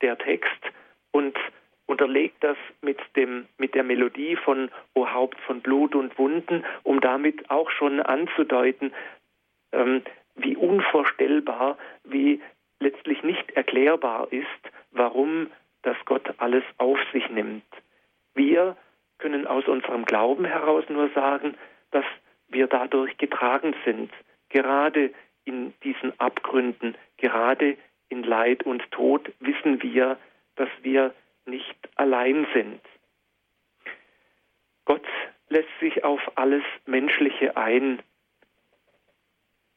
[0.00, 0.60] der Text
[1.12, 1.36] und
[1.86, 7.00] unterlegt das mit, dem, mit der Melodie von O Haupt von Blut und Wunden, um
[7.00, 8.92] damit auch schon anzudeuten,
[9.72, 10.02] ähm,
[10.34, 12.40] wie unvorstellbar, wie
[12.80, 14.46] letztlich nicht erklärbar ist,
[14.90, 15.48] warum
[15.82, 17.64] das Gott alles auf sich nimmt.
[18.34, 18.76] Wir
[19.18, 21.56] können aus unserem Glauben heraus nur sagen,
[21.90, 22.04] dass
[22.48, 24.12] wir dadurch getragen sind,
[24.48, 25.12] gerade
[25.44, 27.76] in diesen Abgründen, gerade
[28.08, 30.18] in Leid und Tod wissen wir,
[30.56, 31.14] dass wir
[31.46, 32.80] nicht allein sind.
[34.84, 35.06] Gott
[35.48, 38.02] lässt sich auf alles Menschliche ein.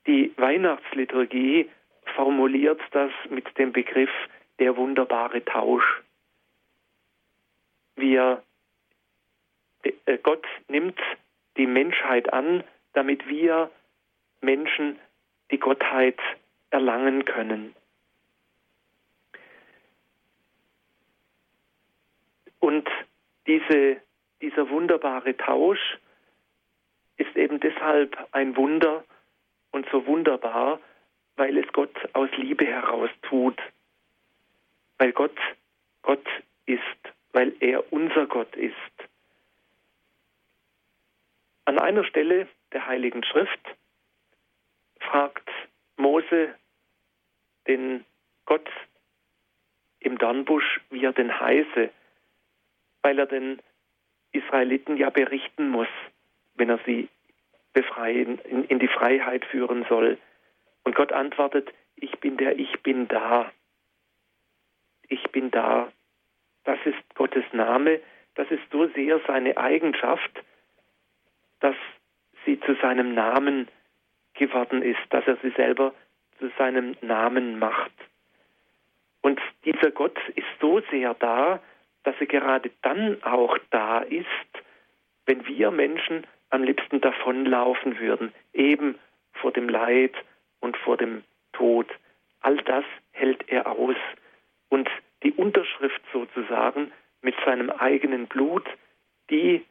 [0.07, 1.69] Die Weihnachtsliturgie
[2.15, 4.11] formuliert das mit dem Begriff
[4.59, 6.03] der wunderbare Tausch.
[7.95, 8.43] Wir,
[9.84, 10.99] äh, Gott nimmt
[11.58, 13.71] die Menschheit an, damit wir
[14.41, 14.99] Menschen
[15.51, 16.19] die Gottheit
[16.69, 17.75] erlangen können.
[22.60, 22.89] Und
[23.47, 24.01] diese,
[24.41, 25.97] dieser wunderbare Tausch
[27.17, 29.03] ist eben deshalb ein Wunder
[29.71, 30.79] und so wunderbar,
[31.36, 33.60] weil es Gott aus Liebe heraus tut,
[34.97, 35.38] weil Gott
[36.05, 36.25] Gott
[36.67, 36.81] ist,
[37.36, 38.74] weil er unser Gott ist.
[41.65, 43.60] An einer Stelle der Heiligen Schrift
[45.00, 45.50] fragt
[45.98, 46.56] Mose
[47.67, 48.06] den
[48.45, 48.69] Gott
[50.00, 51.91] im Dornbusch, wie er denn heiße
[53.06, 53.62] weil er den
[54.32, 55.88] Israeliten ja berichten muss,
[56.56, 57.08] wenn er sie
[57.71, 60.17] befreien, in, in die Freiheit führen soll.
[60.84, 63.52] Und Gott antwortet, ich bin der, ich bin da.
[65.08, 65.91] Ich bin da.
[66.65, 67.99] Das ist Gottes Name,
[68.36, 70.43] das ist so sehr seine Eigenschaft,
[71.62, 71.75] dass
[72.45, 73.67] sie zu seinem Namen
[74.34, 75.93] geworden ist, dass er sie selber
[76.39, 77.93] zu seinem Namen macht.
[79.21, 81.60] Und dieser Gott ist so sehr da,
[82.04, 84.25] dass er gerade dann auch da ist,
[85.25, 88.99] wenn wir Menschen am liebsten davonlaufen würden, eben
[89.34, 90.13] vor dem Leid
[90.60, 91.23] und vor dem
[91.54, 91.88] Tod.
[92.41, 93.95] All das hält er aus.
[94.69, 94.89] Und
[95.25, 98.65] die Unterschrift sozusagen mit seinem eigenen Blut,
[99.31, 99.65] die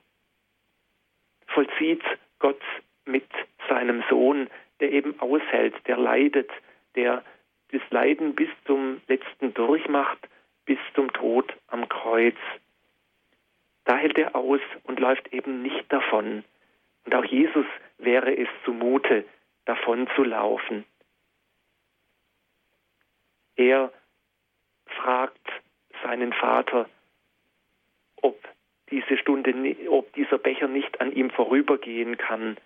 [1.47, 2.03] vollzieht
[2.41, 2.61] Gott
[3.05, 3.29] mit
[3.69, 6.51] seinem Sohn, der eben aushält, der leidet,
[6.97, 7.23] der
[7.71, 10.19] das Leiden bis zum letzten durchmacht
[10.65, 12.37] bis zum Tod am Kreuz.
[13.85, 16.43] Da hält er aus und läuft eben nicht davon.
[17.05, 17.67] Und auch Jesus
[17.99, 19.25] wäre es zumute,
[19.67, 20.85] davon zu laufen.
[23.57, 23.93] Er
[24.95, 25.49] fragt
[26.03, 26.89] seinen Vater,
[28.23, 28.39] ob
[28.91, 29.55] diese Stunde,
[29.89, 32.57] ob dieser Becher nicht an ihm vorübergehen kann,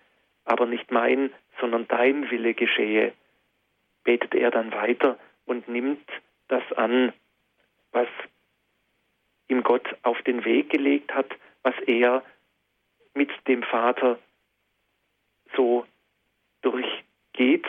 [0.45, 3.13] aber nicht mein, sondern dein Wille geschehe.
[4.03, 6.07] Betet er dann weiter und nimmt
[6.47, 7.13] das an,
[7.91, 8.07] was
[9.47, 11.29] ihm Gott auf den Weg gelegt hat,
[11.63, 12.23] was er
[13.13, 14.19] mit dem Vater
[15.55, 15.85] so
[16.61, 17.65] durchgeht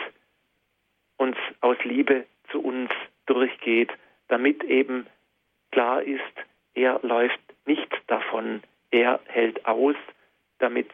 [1.17, 2.89] und aus Liebe zu uns
[3.25, 3.91] durchgeht,
[4.31, 5.05] damit eben
[5.71, 6.21] klar ist,
[6.73, 9.95] er läuft nicht davon, er hält aus,
[10.59, 10.89] damit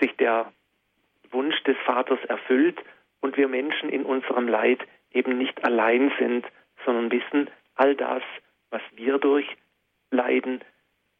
[0.00, 0.52] sich der
[1.30, 2.78] Wunsch des Vaters erfüllt
[3.20, 4.80] und wir Menschen in unserem Leid
[5.12, 6.44] eben nicht allein sind,
[6.84, 8.22] sondern wissen, all das,
[8.70, 10.60] was wir durchleiden,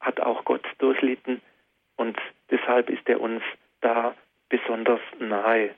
[0.01, 1.41] hat auch Gott durchlitten
[1.97, 2.19] und
[2.51, 3.43] deshalb ist er uns
[3.81, 4.17] da
[4.49, 5.75] besonders nahe.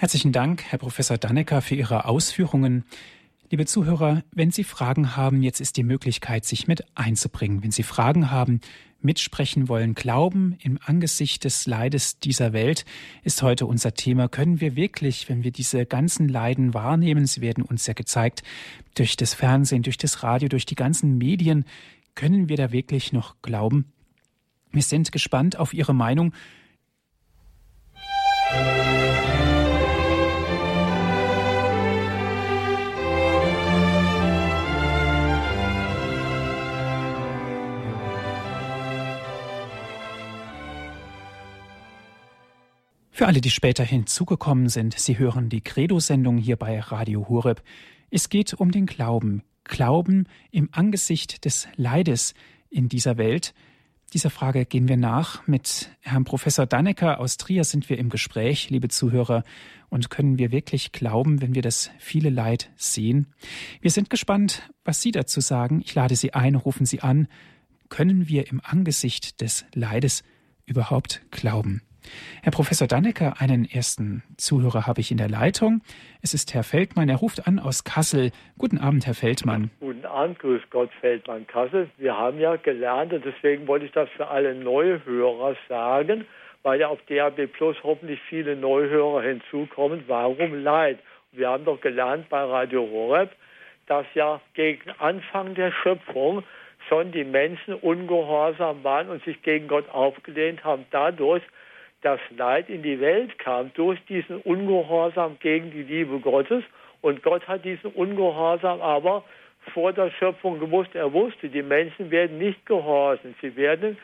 [0.00, 2.84] Herzlichen Dank, Herr Professor Dannecker, für Ihre Ausführungen.
[3.50, 7.62] Liebe Zuhörer, wenn Sie Fragen haben, jetzt ist die Möglichkeit, sich mit einzubringen.
[7.62, 8.62] Wenn Sie Fragen haben,
[9.02, 12.86] mitsprechen wollen, glauben im Angesicht des Leides dieser Welt
[13.24, 14.28] ist heute unser Thema.
[14.28, 18.42] Können wir wirklich, wenn wir diese ganzen Leiden wahrnehmen, sie werden uns ja gezeigt
[18.94, 21.66] durch das Fernsehen, durch das Radio, durch die ganzen Medien,
[22.14, 23.92] können wir da wirklich noch glauben?
[24.72, 26.32] Wir sind gespannt auf Ihre Meinung.
[43.20, 47.62] Für alle, die später hinzugekommen sind, Sie hören die Credo-Sendung hier bei Radio Hureb.
[48.10, 49.42] Es geht um den Glauben.
[49.64, 52.32] Glauben im Angesicht des Leides
[52.70, 53.52] in dieser Welt.
[54.14, 55.46] Dieser Frage gehen wir nach.
[55.46, 59.44] Mit Herrn Professor Dannecker aus Trier sind wir im Gespräch, liebe Zuhörer.
[59.90, 63.26] Und können wir wirklich glauben, wenn wir das viele Leid sehen?
[63.82, 65.82] Wir sind gespannt, was Sie dazu sagen.
[65.84, 67.28] Ich lade Sie ein, rufen Sie an.
[67.90, 70.22] Können wir im Angesicht des Leides
[70.64, 71.82] überhaupt glauben?
[72.42, 75.82] Herr Professor Dannecker, einen ersten Zuhörer habe ich in der Leitung.
[76.22, 77.08] Es ist Herr Feldmann.
[77.08, 78.30] Er ruft an aus Kassel.
[78.58, 79.70] Guten Abend, Herr Feldmann.
[79.80, 81.88] Guten Abend, grüß Gott, Feldmann Kassel.
[81.98, 86.24] Wir haben ja gelernt und deswegen wollte ich das für alle Neuhörer sagen,
[86.62, 90.04] weil ja auf DAB Plus hoffentlich viele Neuhörer hinzukommen.
[90.06, 90.98] Warum Leid?
[91.32, 93.30] Wir haben doch gelernt bei Radio Horeb,
[93.86, 96.42] dass ja gegen Anfang der Schöpfung
[96.88, 100.86] schon die Menschen ungehorsam waren und sich gegen Gott aufgelehnt haben.
[100.90, 101.42] Dadurch
[102.02, 106.64] das Leid in die Welt kam durch diesen Ungehorsam gegen die Liebe Gottes.
[107.02, 109.24] Und Gott hat diesen Ungehorsam aber
[109.72, 110.94] vor der Schöpfung gewusst.
[110.94, 113.34] Er wusste, die Menschen werden nicht gehorchen.
[113.40, 113.98] Sie werden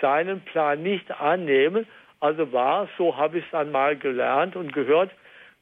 [0.00, 1.86] seinen Plan nicht annehmen.
[2.20, 5.10] Also war, so habe ich es dann mal gelernt und gehört,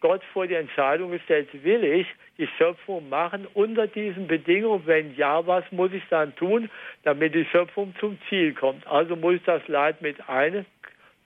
[0.00, 2.06] Gott vor die Entscheidung gestellt, will ich
[2.38, 4.82] die Schöpfung machen unter diesen Bedingungen?
[4.86, 6.70] Wenn ja, was muss ich dann tun,
[7.02, 8.86] damit die Schöpfung zum Ziel kommt?
[8.86, 10.66] Also muss ich das Leid mit ein,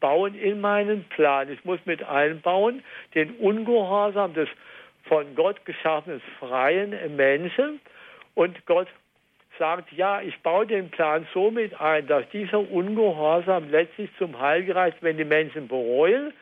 [0.01, 1.51] einbauen in meinen Plan.
[1.51, 2.83] Ich muss mit einbauen
[3.15, 4.49] den Ungehorsam des
[5.05, 7.81] von Gott geschaffenen freien Menschen.
[8.35, 8.89] Und Gott
[9.59, 14.65] sagt, ja, ich baue den Plan so mit ein, dass dieser Ungehorsam letztlich zum Heil
[14.65, 16.33] gereicht, wenn die Menschen bereuen,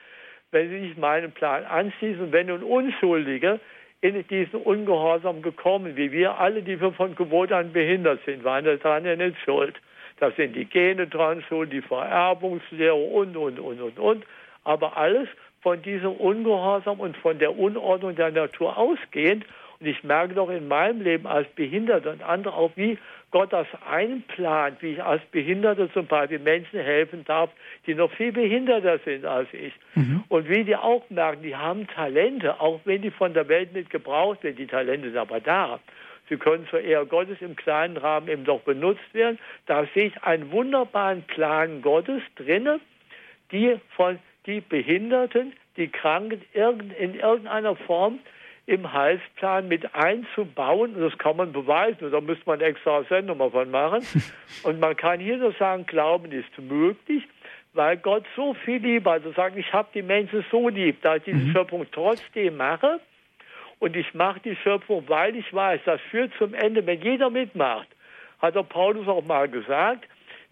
[0.51, 3.61] wenn sie nicht meinen Plan anschließen, wenn nun Unschuldige
[4.01, 8.65] in diesen Ungehorsam gekommen, wie wir alle, die wir von Geburt an behindert sind, waren
[8.65, 9.75] daran ja nicht schuld.
[10.21, 14.25] Das sind die Gene dran, schon die Vererbungslehre und, und, und, und, und.
[14.65, 15.29] Aber alles
[15.63, 19.45] von diesem Ungehorsam und von der Unordnung der Natur ausgehend.
[19.81, 22.99] Und ich merke doch in meinem Leben als Behinderter und andere auch, wie
[23.31, 27.51] Gott das einplant, wie ich als Behinderter zum Beispiel Menschen helfen darf,
[27.87, 29.73] die noch viel behinderter sind als ich.
[29.95, 30.25] Mhm.
[30.29, 33.91] Und wie die auch merken, die haben Talente, auch wenn die von der Welt nicht
[33.91, 35.79] gebraucht werden, die Talente sind aber da.
[36.29, 39.39] Sie können zur Ehre Gottes im kleinen Rahmen eben doch benutzt werden.
[39.67, 42.81] Da sehe ich einen wunderbaren Plan Gottes drinne,
[43.51, 48.19] die von die Behinderten, die Kranken in irgendeiner Form
[48.67, 50.95] im Heilsplan mit einzubauen.
[50.95, 52.11] Und das kann man beweisen.
[52.11, 54.05] Da müsste man extra Sendung mal von machen.
[54.63, 57.23] Und man kann hier nur sagen, Glauben ist möglich,
[57.73, 59.07] weil Gott so viel liebt.
[59.07, 61.53] Also sagen, ich habe die Menschen so lieb, dass ich diese mhm.
[61.53, 63.01] Schöpfung trotzdem mache
[63.79, 67.89] und ich mache die Schöpfung, weil ich weiß, das führt zum Ende, wenn jeder mitmacht.
[68.41, 70.05] Hat der Paulus auch mal gesagt,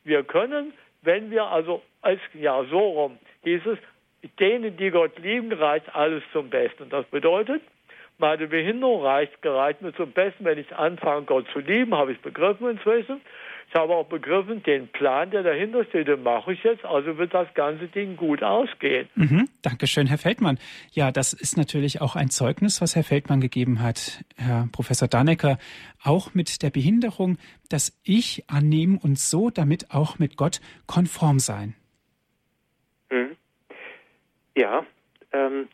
[0.05, 0.73] wir können,
[1.03, 3.79] wenn wir also, als, ja, so rum hieß es,
[4.41, 6.85] denen, die Gott lieben, reicht alles zum Besten.
[6.85, 7.63] Und das bedeutet,
[8.19, 12.21] meine Behinderung reicht, gereicht mir zum Besten, wenn ich anfange, Gott zu lieben, habe ich
[12.21, 13.21] begriffen inzwischen.
[13.69, 17.35] Ich habe auch begriffen, den Plan, der dahinter steht, den mache ich jetzt, also wird
[17.35, 19.09] das ganze Ding gut ausgehen.
[19.17, 20.59] Mhm, Dankeschön, Herr Feldmann.
[20.93, 25.59] Ja, das ist natürlich auch ein Zeugnis, was Herr Feldmann gegeben hat, Herr Professor Dannecker,
[26.03, 27.39] auch mit der Behinderung,
[27.69, 31.75] das Ich annehmen und so damit auch mit Gott konform sein.
[33.11, 33.37] Mhm.
[34.55, 34.87] Ja,
[35.33, 35.69] ähm,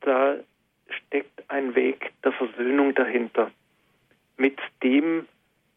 [0.00, 0.36] da
[0.88, 3.50] steckt ein Weg der Versöhnung dahinter.
[4.36, 5.26] Mit dem,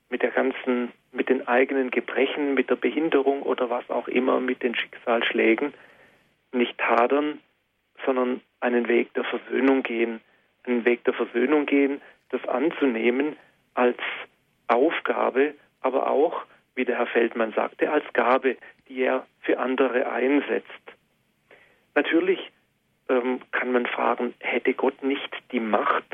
[0.10, 4.64] mit der ganzen, mit den eigenen Gebrechen, mit der Behinderung oder was auch immer, mit
[4.64, 5.74] den Schicksalsschlägen,
[6.52, 7.40] nicht hadern,
[8.06, 10.22] sondern einen Weg der Versöhnung gehen,
[10.64, 13.36] einen Weg der Versöhnung gehen, das anzunehmen
[13.74, 13.98] als
[14.68, 16.46] Aufgabe, aber auch,
[16.76, 20.68] wie der Herr Feldmann sagte, als Gabe, die er für andere einsetzt.
[21.96, 22.52] Natürlich
[23.10, 26.06] ähm, kann man fragen, hätte Gott nicht die Macht,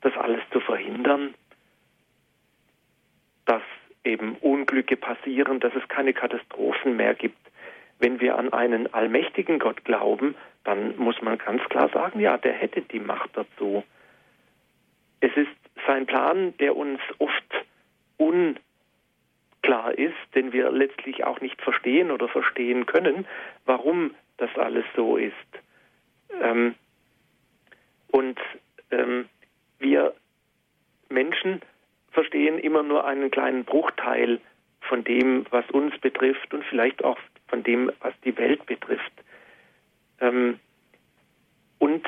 [0.00, 1.34] das alles zu verhindern?
[3.44, 3.62] Dass
[4.06, 7.38] eben Unglücke passieren, dass es keine Katastrophen mehr gibt.
[7.98, 10.34] Wenn wir an einen allmächtigen Gott glauben,
[10.64, 13.84] dann muss man ganz klar sagen, ja, der hätte die Macht dazu.
[15.20, 15.48] Es ist
[15.86, 17.64] sein Plan, der uns oft
[18.16, 23.26] unklar ist, den wir letztlich auch nicht verstehen oder verstehen können,
[23.64, 25.34] warum das alles so ist.
[26.40, 26.74] Ähm,
[28.08, 28.38] und
[28.90, 29.28] ähm,
[29.78, 30.14] wir
[31.08, 31.60] Menschen
[32.16, 34.40] verstehen immer nur einen kleinen Bruchteil
[34.80, 39.12] von dem, was uns betrifft und vielleicht auch von dem, was die Welt betrifft.
[40.22, 40.58] Ähm,
[41.78, 42.06] und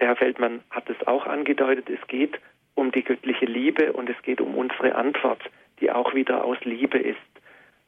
[0.00, 2.40] der Herr Feldmann hat es auch angedeutet, es geht
[2.74, 5.42] um die göttliche Liebe und es geht um unsere Antwort,
[5.80, 7.18] die auch wieder aus Liebe ist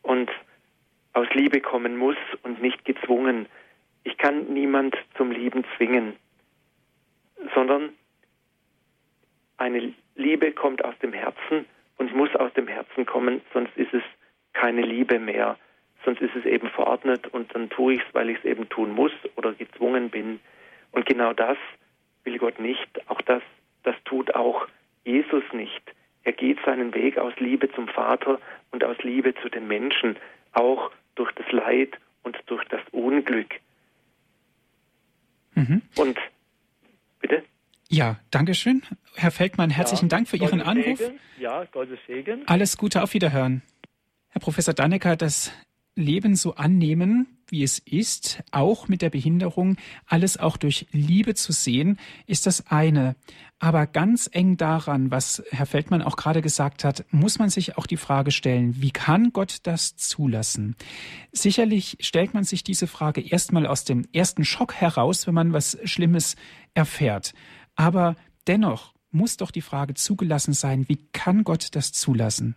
[0.03, 0.31] und
[1.15, 3.47] aus Liebe kommen muss und nicht gezwungen.
[4.05, 6.15] Ich kann niemand zum Lieben zwingen,
[7.55, 7.95] sondern
[9.57, 11.65] eine Liebe kommt aus dem Herzen
[11.97, 14.03] und muss aus dem Herzen kommen, sonst ist es
[14.53, 15.57] keine Liebe mehr.
[16.05, 18.95] Sonst ist es eben verordnet und dann tue ich es, weil ich es eben tun
[18.95, 20.41] muss oder gezwungen bin.
[20.93, 21.59] Und genau das
[22.25, 22.89] will Gott nicht.
[23.09, 23.43] Auch das,
[23.83, 24.67] das tut auch
[25.05, 25.83] Jesus nicht.
[26.25, 28.41] Er geht seinen Weg aus Liebe zum Vater
[28.71, 30.17] und aus Liebe zu den Menschen,
[30.53, 33.61] auch durch das Leid und durch das Unglück.
[35.55, 35.83] Mhm.
[35.97, 36.19] Und
[37.21, 37.43] bitte?
[37.93, 38.83] Ja, danke schön.
[39.17, 40.99] Herr Feldmann, herzlichen ja, Dank für Ihren Anruf.
[40.99, 41.19] Segen.
[41.41, 42.43] Ja, Gottes Segen.
[42.47, 43.63] Alles Gute, auf Wiederhören.
[44.29, 45.51] Herr Professor Dannecker, das
[45.97, 49.77] Leben so annehmen, wie es ist, auch mit der Behinderung,
[50.07, 53.17] alles auch durch Liebe zu sehen, ist das eine.
[53.59, 57.87] Aber ganz eng daran, was Herr Feldmann auch gerade gesagt hat, muss man sich auch
[57.87, 60.77] die Frage stellen, wie kann Gott das zulassen?
[61.33, 65.77] Sicherlich stellt man sich diese Frage erstmal aus dem ersten Schock heraus, wenn man was
[65.85, 66.37] Schlimmes
[66.73, 67.35] erfährt.
[67.81, 68.15] Aber
[68.47, 72.55] dennoch muss doch die Frage zugelassen sein, wie kann Gott das zulassen?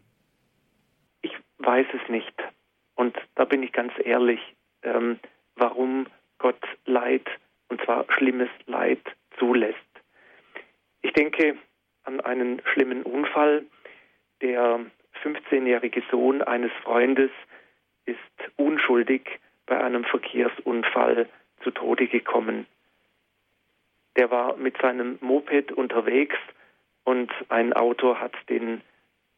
[1.21, 2.34] Ich weiß es nicht.
[2.95, 4.41] Und da bin ich ganz ehrlich,
[4.82, 5.17] ähm,
[5.55, 6.07] warum
[6.39, 7.26] Gott Leid,
[7.69, 8.99] und zwar schlimmes Leid,
[9.39, 9.78] zulässt.
[11.01, 11.55] Ich denke
[12.03, 13.63] an einen schlimmen Unfall.
[14.41, 14.82] Der
[15.24, 17.32] 15-jährige Sohn eines Freundes
[18.03, 18.17] ist
[18.57, 21.30] unschuldig bei einem Verkehrsunfall
[21.63, 22.67] zu Tode gekommen.
[24.16, 26.38] Der war mit seinem Moped unterwegs
[27.03, 28.82] und ein Auto hat den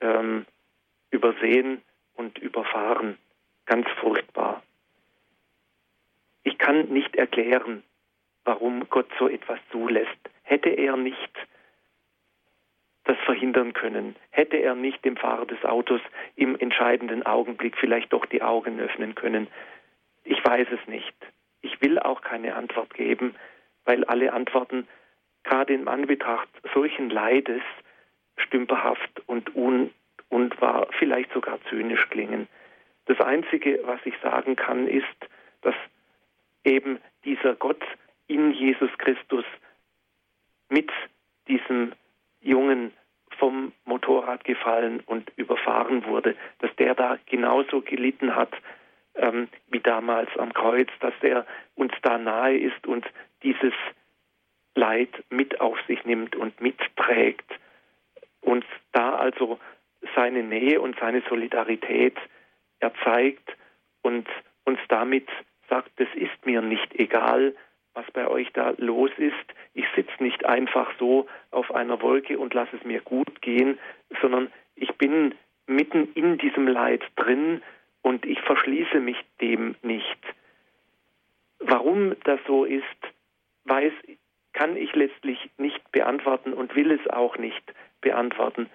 [0.02, 0.46] ähm,
[1.12, 1.82] übersehen
[2.16, 3.18] und überfahren.
[3.66, 4.62] Ganz furchtbar.
[6.44, 7.84] Ich kann nicht erklären,
[8.44, 10.20] warum Gott so etwas zulässt.
[10.44, 11.32] Hätte er nicht
[13.06, 16.02] das verhindern können, hätte er nicht dem Fahrer des Autos
[16.36, 19.48] im entscheidenden Augenblick vielleicht doch die Augen öffnen können.
[20.24, 21.16] Ich weiß es nicht.
[21.62, 23.36] Ich will auch keine Antwort geben,
[23.86, 24.88] weil alle Antworten
[25.44, 27.62] gerade in Anbetracht solchen Leides
[28.38, 29.92] stümperhaft und un
[30.30, 30.56] und
[30.98, 32.48] vielleicht sogar zynisch klingen.
[33.06, 35.06] Das Einzige, was ich sagen kann, ist,
[35.62, 35.76] dass
[36.64, 37.84] eben dieser Gott
[38.28, 39.46] in Jesus Christus
[40.70, 40.92] mit
[41.48, 41.94] diesem
[42.42, 42.92] Jungen
[43.38, 48.54] vom Motorrad gefallen und überfahren wurde, dass der da genauso gelitten hat
[49.16, 53.06] ähm, wie damals am Kreuz, dass er uns da nahe ist und
[53.46, 53.74] dieses
[54.74, 57.50] Leid mit auf sich nimmt und mitträgt,
[58.42, 59.60] uns da also
[60.16, 62.18] seine Nähe und seine Solidarität
[62.80, 63.56] erzeigt
[64.02, 64.28] und
[64.66, 65.28] uns damit
[65.70, 67.56] sagt, es ist mir nicht egal,
[67.94, 69.34] was bei euch da los ist.
[69.74, 73.80] Ich sitze nicht einfach so auf einer Wolke und lasse es mir gut gehen,
[74.22, 75.34] sondern ich bin
[75.66, 77.62] mitten in diesem Leid drin
[78.02, 80.20] und ich verschließe mich dem nicht.
[81.60, 82.84] Warum das so ist,
[83.66, 83.94] weiß,
[84.54, 88.70] kann ich letztlich nicht beantworten und will es auch nicht beantworten.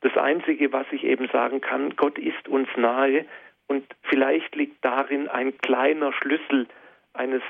[0.00, 3.24] Das Einzige, was ich eben sagen kann, Gott ist uns nahe
[3.66, 6.68] und vielleicht liegt darin ein kleiner Schlüssel
[7.14, 7.42] eines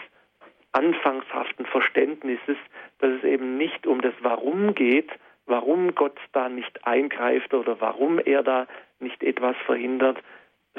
[0.73, 2.57] anfangshaften Verständnisses,
[2.99, 5.11] dass es eben nicht um das Warum geht,
[5.47, 8.67] warum Gott da nicht eingreift oder warum er da
[8.99, 10.19] nicht etwas verhindert,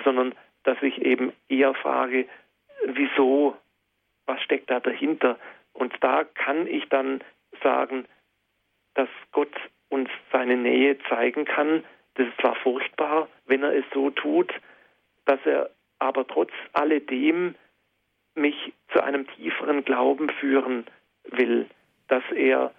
[0.03, 2.25] sondern dass ich eben eher frage,
[2.85, 3.55] wieso,
[4.25, 5.37] was steckt da dahinter?
[5.75, 7.21] Und da kann ich dann
[7.61, 8.05] sagen,
[8.95, 9.53] dass Gott
[9.89, 11.83] uns seine Nähe zeigen kann.
[12.15, 14.51] Das ist zwar furchtbar, wenn er es so tut,
[15.25, 15.69] dass er
[15.99, 17.55] aber trotz alledem
[18.35, 20.85] mich zu einem tieferen Glauben führen
[21.25, 21.67] will,
[22.07, 22.73] dass er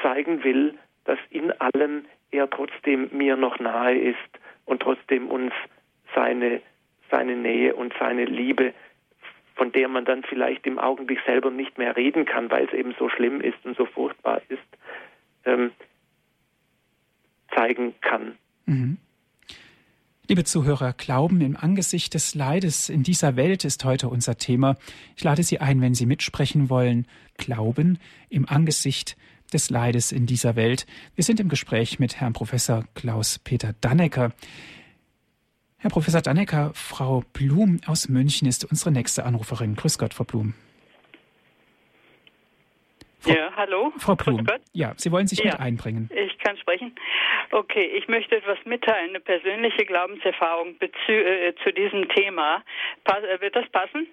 [0.00, 4.18] zeigen will, dass in allem er trotzdem mir noch nahe ist
[4.64, 5.52] und trotzdem uns
[6.14, 6.60] seine,
[7.10, 8.74] seine Nähe und seine Liebe,
[9.54, 12.94] von der man dann vielleicht im Augenblick selber nicht mehr reden kann, weil es eben
[12.98, 14.60] so schlimm ist und so furchtbar ist,
[15.44, 15.70] ähm,
[17.54, 18.36] zeigen kann.
[18.66, 18.98] Mhm.
[20.28, 24.76] Liebe Zuhörer, Glauben im Angesicht des Leides in dieser Welt ist heute unser Thema.
[25.16, 27.06] Ich lade Sie ein, wenn Sie mitsprechen wollen.
[27.36, 27.98] Glauben
[28.30, 29.16] im Angesicht
[29.52, 30.86] des Leides in dieser Welt.
[31.16, 34.32] Wir sind im Gespräch mit Herrn Professor Klaus-Peter Dannecker.
[35.82, 39.74] Herr Professor Dannecker, Frau Blum aus München ist unsere nächste Anruferin.
[39.74, 40.54] Grüß Gott, Frau Blum.
[43.18, 43.92] Frau, ja, hallo.
[43.98, 44.46] Frau Blum.
[44.72, 46.08] Ja, Sie wollen sich ja, mit einbringen.
[46.14, 46.94] Ich kann sprechen.
[47.50, 52.62] Okay, ich möchte etwas mitteilen, eine persönliche Glaubenserfahrung äh, zu diesem Thema.
[53.02, 54.06] Pass, äh, wird das passen?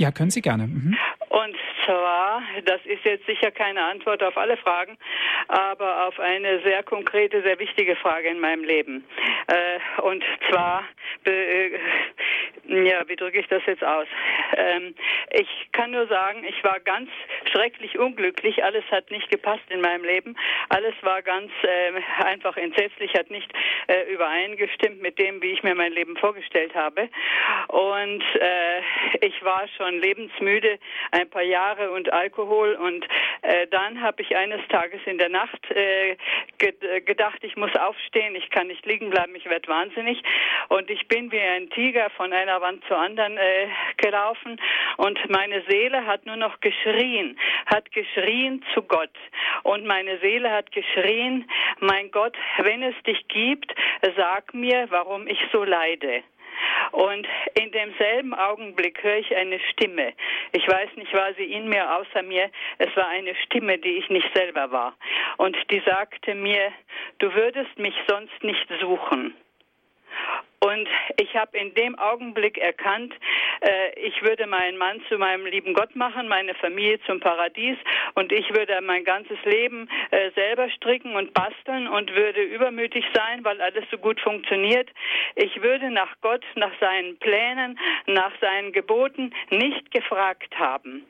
[0.00, 0.66] Ja, können Sie gerne.
[0.66, 0.96] Mhm.
[1.28, 4.96] Und zwar, das ist jetzt sicher keine Antwort auf alle Fragen,
[5.48, 9.04] aber auf eine sehr konkrete, sehr wichtige Frage in meinem Leben.
[9.46, 10.84] Äh, und zwar,
[11.26, 11.72] äh,
[12.66, 14.06] ja, wie drücke ich das jetzt aus?
[14.56, 14.94] Ähm,
[15.32, 17.10] ich kann nur sagen, ich war ganz
[17.52, 18.64] schrecklich unglücklich.
[18.64, 20.36] Alles hat nicht gepasst in meinem Leben.
[20.68, 23.52] Alles war ganz äh, einfach entsetzlich, hat nicht
[23.88, 27.08] äh, übereingestimmt mit dem, wie ich mir mein Leben vorgestellt habe.
[27.68, 30.78] Und äh, ich war schon lebensmüde,
[31.10, 32.74] ein paar Jahre und Alkohol.
[32.74, 33.06] Und
[33.42, 36.16] äh, dann habe ich eines Tages in der Nacht äh,
[37.00, 40.22] gedacht, ich muss aufstehen, ich kann nicht liegen bleiben, ich werde wahnsinnig.
[40.68, 44.60] Und ich bin wie ein Tiger von einer Wand zur anderen äh, gelaufen
[44.96, 49.10] und meine Seele hat nur noch geschrien, hat geschrien zu Gott.
[49.62, 51.48] Und meine Seele hat geschrien,
[51.80, 53.72] mein Gott, wenn es dich gibt,
[54.16, 56.22] sag mir, warum ich so leide.
[56.92, 60.12] Und in demselben Augenblick höre ich eine Stimme.
[60.52, 62.50] Ich weiß nicht, war sie in mir, außer mir.
[62.78, 64.96] Es war eine Stimme, die ich nicht selber war.
[65.36, 66.72] Und die sagte mir,
[67.18, 69.34] du würdest mich sonst nicht suchen.
[70.70, 73.12] Und ich habe in dem Augenblick erkannt,
[73.60, 77.76] äh, ich würde meinen Mann zu meinem lieben Gott machen, meine Familie zum Paradies
[78.14, 83.44] und ich würde mein ganzes Leben äh, selber stricken und basteln und würde übermütig sein,
[83.44, 84.88] weil alles so gut funktioniert.
[85.34, 91.04] Ich würde nach Gott, nach seinen Plänen, nach seinen Geboten nicht gefragt haben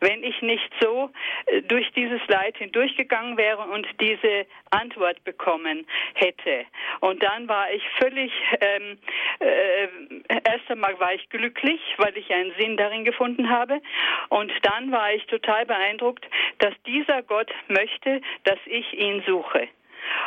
[0.00, 1.10] wenn ich nicht so
[1.46, 6.64] äh, durch dieses Leid hindurchgegangen wäre und diese Antwort bekommen hätte.
[7.00, 8.98] Und dann war ich völlig, ähm,
[9.40, 9.88] äh,
[10.28, 13.80] erst einmal war ich glücklich, weil ich einen Sinn darin gefunden habe.
[14.28, 16.26] Und dann war ich total beeindruckt,
[16.58, 19.68] dass dieser Gott möchte, dass ich ihn suche.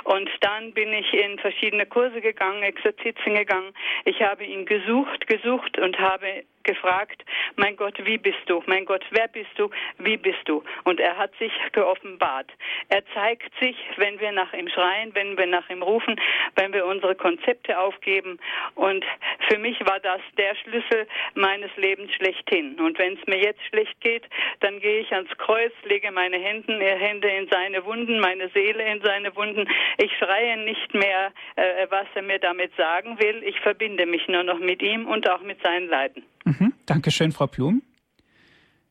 [0.03, 3.73] Und dann bin ich in verschiedene Kurse gegangen, Exerzitien gegangen.
[4.05, 7.23] Ich habe ihn gesucht, gesucht und habe gefragt,
[7.55, 8.61] mein Gott, wie bist du?
[8.67, 9.69] Mein Gott, wer bist du?
[9.97, 10.63] Wie bist du?
[10.83, 12.51] Und er hat sich geoffenbart.
[12.89, 16.19] Er zeigt sich, wenn wir nach ihm schreien, wenn wir nach ihm rufen,
[16.55, 18.37] wenn wir unsere Konzepte aufgeben.
[18.75, 19.03] Und
[19.49, 22.79] für mich war das der Schlüssel meines Lebens schlechthin.
[22.79, 24.23] Und wenn es mir jetzt schlecht geht,
[24.59, 29.01] dann gehe ich ans Kreuz, lege meine Hände, Hände in seine Wunden, meine Seele in
[29.01, 29.67] seine Wunden.
[29.97, 33.43] Ich schreie nicht mehr, äh, was er mir damit sagen will.
[33.43, 36.23] Ich verbinde mich nur noch mit ihm und auch mit seinen Leiden.
[36.47, 36.73] Mhm.
[36.85, 37.81] Dankeschön, Frau Blum.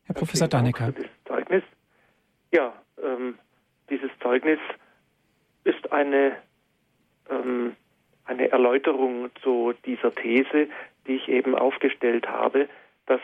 [0.05, 0.93] Herr Professor Dannecker.
[1.25, 1.63] Zeugnis.
[2.51, 2.71] Ja,
[3.03, 3.39] ähm,
[3.89, 4.59] dieses Zeugnis
[5.63, 6.37] ist eine,
[7.31, 7.75] ähm,
[8.25, 10.67] eine Erläuterung zu dieser These,
[11.07, 12.69] die ich eben aufgestellt habe,
[13.07, 13.21] dass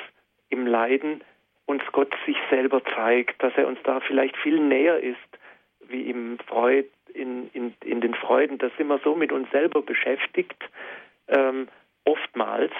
[0.49, 1.21] im Leiden
[1.67, 5.17] uns Gott sich selber zeigt, dass er uns da vielleicht viel näher ist,
[5.87, 8.57] wie im Freud, in, in, in den Freuden.
[8.57, 10.57] Da sind wir so mit uns selber beschäftigt,
[11.27, 11.67] ähm,
[12.03, 12.73] oftmals,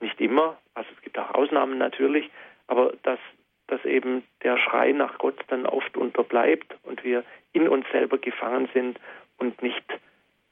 [0.00, 2.30] nicht immer, also es gibt auch Ausnahmen natürlich,
[2.66, 3.18] aber dass,
[3.66, 8.68] dass eben der Schrei nach Gott dann oft unterbleibt und wir in uns selber gefangen
[8.72, 8.98] sind
[9.38, 9.84] und nicht,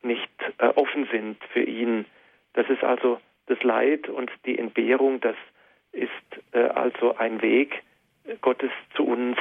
[0.02, 2.06] nicht äh, offen sind für ihn.
[2.54, 5.36] Das ist also das Leid und die Entbehrung, das
[5.92, 6.10] ist
[6.52, 7.82] äh, also ein Weg
[8.40, 9.36] Gottes zu uns,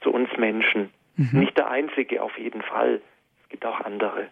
[0.00, 0.90] zu uns Menschen.
[1.16, 1.40] Mhm.
[1.40, 3.00] Nicht der einzige auf jeden Fall.
[3.42, 4.28] Es gibt auch andere.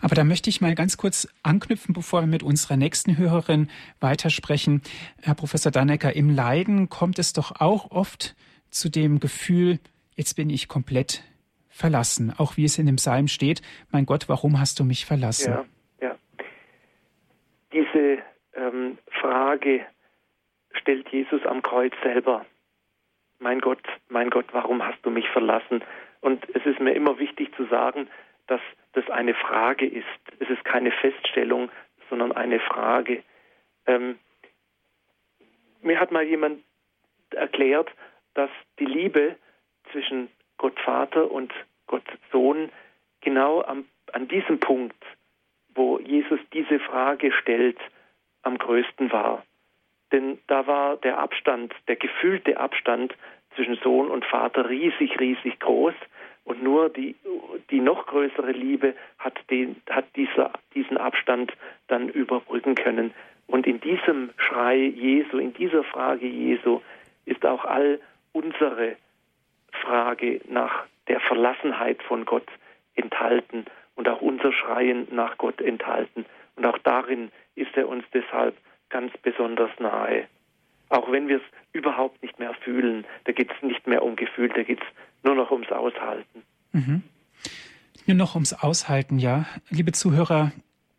[0.00, 4.82] Aber da möchte ich mal ganz kurz anknüpfen, bevor wir mit unserer nächsten Hörerin weitersprechen.
[5.22, 8.34] Herr Professor Dannecker, im Leiden kommt es doch auch oft
[8.70, 9.78] zu dem Gefühl,
[10.16, 11.22] jetzt bin ich komplett
[11.68, 12.32] verlassen.
[12.36, 15.52] Auch wie es in dem Psalm steht, mein Gott, warum hast du mich verlassen?
[16.00, 16.14] Ja, ja.
[17.72, 18.18] Diese
[18.54, 19.86] ähm, Frage,
[20.74, 22.44] stellt Jesus am Kreuz selber.
[23.38, 25.82] Mein Gott, mein Gott, warum hast du mich verlassen?
[26.20, 28.08] Und es ist mir immer wichtig zu sagen,
[28.50, 28.60] dass
[28.94, 30.04] das eine Frage ist.
[30.40, 31.70] Es ist keine Feststellung,
[32.08, 33.22] sondern eine Frage.
[33.86, 34.18] Ähm,
[35.82, 36.64] mir hat mal jemand
[37.30, 37.88] erklärt,
[38.34, 39.36] dass die Liebe
[39.92, 40.28] zwischen
[40.58, 41.54] Gott Vater und
[41.86, 42.70] Gott Sohn
[43.20, 45.00] genau am, an diesem Punkt,
[45.74, 47.78] wo Jesus diese Frage stellt,
[48.42, 49.44] am größten war.
[50.10, 53.14] Denn da war der Abstand, der gefühlte Abstand
[53.54, 55.94] zwischen Sohn und Vater riesig, riesig groß.
[56.50, 57.14] Und nur die,
[57.70, 61.52] die noch größere Liebe hat, den, hat dieser, diesen Abstand
[61.86, 63.14] dann überbrücken können.
[63.46, 66.80] Und in diesem Schrei Jesu, in dieser Frage Jesu
[67.24, 68.00] ist auch all
[68.32, 68.96] unsere
[69.70, 72.48] Frage nach der Verlassenheit von Gott
[72.96, 76.26] enthalten und auch unser Schreien nach Gott enthalten.
[76.56, 78.56] Und auch darin ist er uns deshalb
[78.88, 80.26] ganz besonders nahe.
[80.88, 84.48] Auch wenn wir es überhaupt nicht mehr fühlen, da geht es nicht mehr um Gefühl,
[84.48, 84.86] da geht es
[85.22, 86.42] nur noch ums Aushalten.
[86.72, 87.02] Mhm.
[88.06, 89.46] Nur noch ums Aushalten, ja.
[89.68, 90.52] Liebe Zuhörer,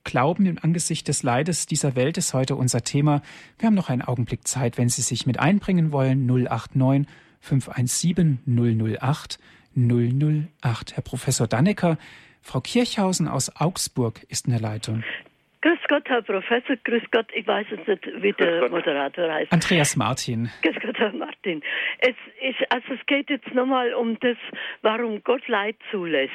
[0.04, 3.22] Glauben im Angesicht des Leides dieser Welt ist heute unser Thema.
[3.60, 6.26] Wir haben noch einen Augenblick Zeit, wenn Sie sich mit einbringen wollen.
[6.26, 7.08] 089
[7.40, 8.40] 517
[8.98, 9.40] 008
[9.76, 10.96] 008.
[10.96, 11.98] Herr Professor Dannecker,
[12.42, 15.04] Frau Kirchhausen aus Augsburg ist in der Leitung.
[15.62, 19.52] Grüß Gott, Herr Professor, grüß Gott, ich weiß jetzt nicht, wie der Moderator heißt.
[19.52, 20.50] Andreas Martin.
[20.64, 21.62] Grüß Gott, Herr Martin.
[22.00, 24.38] Es, ist, also es geht jetzt nochmal um das,
[24.82, 26.34] warum Gott Leid zulässt.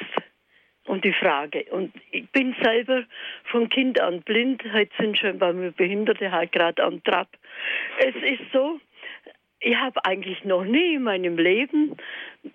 [0.85, 1.65] Und die Frage.
[1.71, 3.03] Und ich bin selber
[3.51, 7.27] von Kind an blind, heute sind schon bei mir Behinderte halt gerade am Trab.
[7.99, 8.79] Es ist so,
[9.67, 11.97] ich habe eigentlich noch nie in meinem Leben,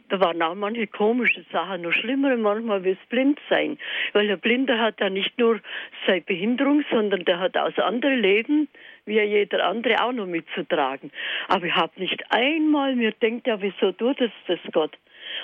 [0.09, 3.77] da waren auch manche komische Sachen, noch schlimmer manchmal wie das Blindsein.
[4.15, 5.61] Weil der Blinde hat ja nicht nur
[6.07, 8.69] seine Behinderung, sondern der hat aus anderen Leben,
[9.05, 11.13] wie jeder andere, auch noch mitzutragen.
[11.49, 14.97] Aber ich habe nicht einmal mir gedacht, ja, wieso tut es das Gott?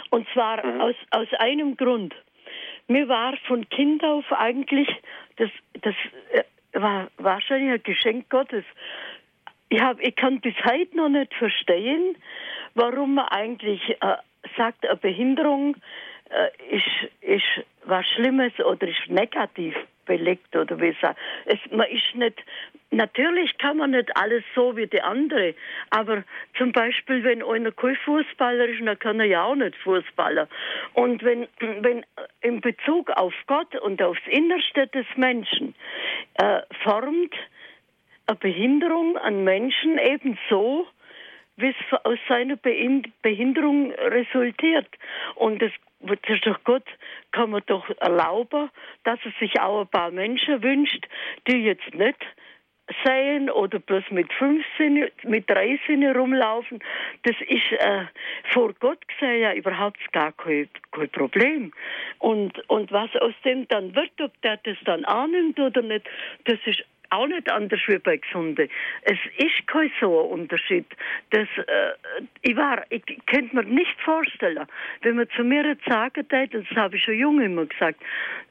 [0.08, 0.80] Und zwar mhm.
[0.80, 2.14] aus, aus einem Grund.
[2.86, 4.88] Mir war von Kind auf eigentlich,
[5.36, 5.50] das,
[5.82, 5.94] das
[6.32, 8.64] äh, war wahrscheinlich ein Geschenk Gottes,
[9.68, 12.16] ich, hab, ich kann bis heute noch nicht verstehen,
[12.74, 14.16] warum man eigentlich äh,
[14.56, 15.76] sagt, eine Behinderung
[16.30, 19.74] äh, ist, ist was Schlimmes oder ist negativ
[20.06, 21.18] belegt oder wie sagt.
[21.44, 22.42] Es, man ist nicht,
[22.90, 25.54] natürlich kann man nicht alles so wie die andere,
[25.90, 26.24] aber
[26.56, 30.48] zum Beispiel, wenn einer kein Fußballer ist, dann kann er ja auch nicht Fußballer.
[30.94, 32.04] Und wenn, wenn
[32.40, 35.74] in Bezug auf Gott und aufs Innerste des Menschen
[36.34, 37.34] äh, formt,
[38.28, 40.86] eine Behinderung an Menschen ebenso,
[41.56, 44.88] wie es aus seiner Behinderung resultiert.
[45.34, 46.86] Und das, das durch Gott
[47.32, 48.70] kann man doch erlauben,
[49.04, 51.08] dass es sich auch ein paar Menschen wünscht,
[51.48, 52.24] die jetzt nicht
[53.04, 56.78] sehen oder bloß mit fünf Sinne, mit drei Sinne rumlaufen,
[57.24, 58.04] das ist äh,
[58.52, 61.72] vor Gott gesehen ja überhaupt gar kein, kein Problem.
[62.18, 66.08] Und, und was aus dem dann wird, ob der das dann annimmt oder nicht,
[66.44, 68.68] das ist auch nicht anders wie bei Gesunden.
[69.02, 70.86] Es ist kein so ein Unterschied.
[71.30, 74.66] Das, äh, ich war, ich könnte mir nicht vorstellen,
[75.02, 78.00] wenn man zu mir jetzt sagen würde, das habe ich schon jung immer gesagt,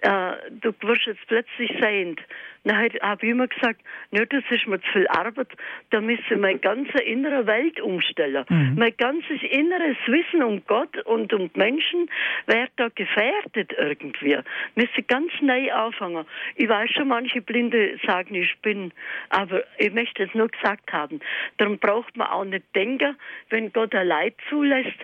[0.02, 2.22] äh, du wirst jetzt plötzlich sehend,
[2.64, 3.82] dann habe ich immer gesagt,
[4.12, 5.48] ja, das ist mir zu viel Arbeit,
[5.90, 8.46] da müsste meine ganze innere Welt umstellen.
[8.50, 8.76] Mhm.
[8.78, 12.10] Mein ganzes inneres Wissen um Gott und um Menschen
[12.46, 14.38] wäre da gefährdet irgendwie.
[14.76, 16.26] Müsste ganz neu anfangen.
[16.56, 18.92] Ich weiß schon, manche Blinde sagen, ich bin,
[19.30, 21.20] aber ich möchte es nur gesagt haben.
[21.58, 23.18] Darum braucht man auch nicht denken,
[23.50, 24.98] wenn Gott ein Leid zulässt,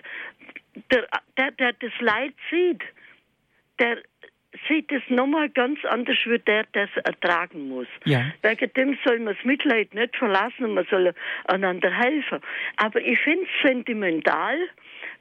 [0.90, 1.06] der,
[1.38, 2.82] der, der das Leid sieht,
[3.78, 3.98] der
[4.68, 7.86] sieht es nochmal ganz anders, wie der das ertragen muss.
[8.04, 8.32] Ja.
[8.42, 11.14] Wegen dem soll man das Mitleid nicht verlassen und man soll
[11.46, 12.40] einander helfen.
[12.76, 14.56] Aber ich finde es sentimental,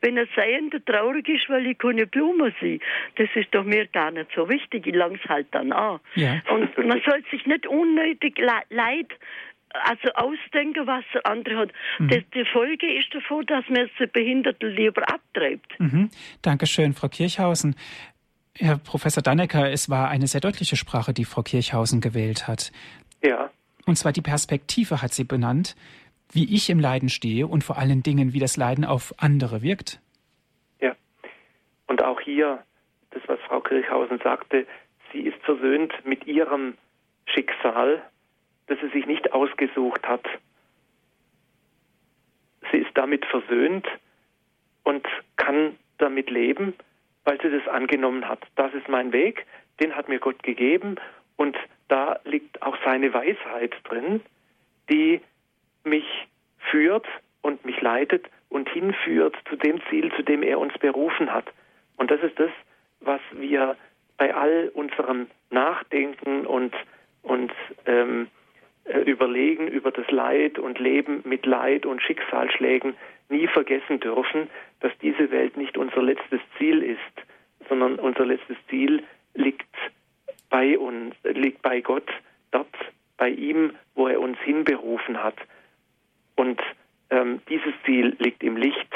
[0.02, 2.80] wenn ein Sehender traurig ist, weil ich keine Blume sehe.
[3.16, 4.86] Das ist doch mir gar nicht so wichtig.
[4.86, 6.00] Ich lang's halt dann an.
[6.16, 6.42] Ja.
[6.50, 9.08] Und man soll sich nicht unnötig leid
[9.74, 11.70] also ausdenken, was der andere hat.
[12.00, 12.10] Mhm.
[12.10, 15.80] Das, die Folge ist davon, dass man es Behinderten lieber abtreibt.
[15.80, 16.10] Mhm.
[16.42, 17.76] Dankeschön, Frau Kirchhausen.
[18.60, 22.72] Herr Professor Dannecker, es war eine sehr deutliche Sprache, die Frau Kirchhausen gewählt hat.
[23.24, 23.50] Ja.
[23.88, 25.76] Und zwar die Perspektive hat sie benannt,
[26.32, 30.00] wie ich im Leiden stehe und vor allen Dingen, wie das Leiden auf andere wirkt.
[30.82, 30.96] Ja.
[31.88, 32.64] Und auch hier,
[33.10, 34.68] das, was Frau Kirchhausen sagte,
[35.12, 36.76] sie ist versöhnt mit ihrem
[37.26, 38.04] Schicksal,
[38.68, 40.26] das sie sich nicht ausgesucht hat.
[42.72, 43.88] Sie ist damit versöhnt
[44.84, 46.76] und kann damit leben
[47.26, 48.40] weil sie das angenommen hat.
[48.56, 49.46] Das ist mein Weg,
[49.80, 50.96] den hat mir Gott gegeben
[51.38, 51.58] und
[51.88, 54.22] da liegt auch seine Weisheit drin,
[54.90, 55.22] die
[55.84, 56.06] mich
[56.58, 57.08] führt
[57.42, 61.46] und mich leitet und hinführt zu dem Ziel, zu dem er uns berufen hat.
[61.98, 62.52] Und das ist das,
[63.02, 63.76] was wir
[64.18, 66.74] bei all unserem Nachdenken und,
[67.24, 67.52] und
[67.86, 68.43] ähm, äh,
[68.86, 72.96] Überlegen über das Leid und Leben mit Leid und Schicksalsschlägen
[73.30, 74.50] nie vergessen dürfen,
[74.82, 77.00] dass diese Welt nicht unser letztes Ziel ist,
[77.70, 79.04] sondern unser letztes Ziel
[79.34, 79.76] liegt
[80.50, 82.10] bei uns, liegt bei Gott,
[82.52, 82.68] dort
[83.18, 85.38] bei ihm, wo er uns hinberufen hat.
[86.36, 86.62] Und
[87.10, 88.94] ähm, dieses Ziel liegt im Licht.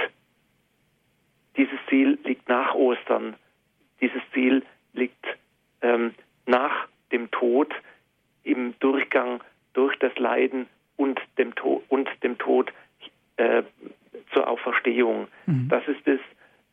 [1.56, 3.36] Dieses Ziel liegt nach Ostern.
[4.02, 4.64] Dieses Ziel
[4.94, 5.26] liegt
[5.82, 6.14] ähm,
[6.46, 7.74] nach dem Tod
[8.44, 9.42] im Durchgang
[9.78, 10.66] durch das Leiden
[10.96, 12.74] und dem, to und dem Tod
[13.38, 13.62] äh,
[14.34, 15.28] zur Auferstehung.
[15.46, 15.70] Mhm.
[15.70, 16.20] Das ist es.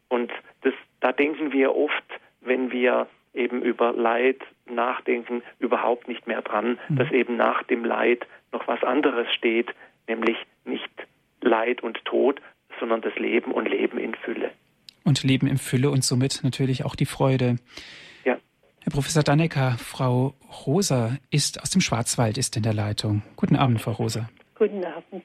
[0.09, 0.33] Und
[0.63, 2.05] das, da denken wir oft,
[2.41, 6.97] wenn wir eben über Leid nachdenken, überhaupt nicht mehr dran, mhm.
[6.97, 9.69] dass eben nach dem Leid noch was anderes steht,
[10.09, 10.91] nämlich nicht
[11.43, 12.41] Leid und Tod,
[12.81, 14.51] sondern das Leben und Leben in Fülle.
[15.05, 17.57] Und Leben in Fülle und somit natürlich auch die Freude.
[18.85, 20.35] Herr Professor Dannecker, Frau
[20.67, 23.23] Rosa ist aus dem Schwarzwald, ist in der Leitung.
[23.35, 24.29] Guten Abend, Frau Rosa.
[24.57, 25.25] Guten Abend.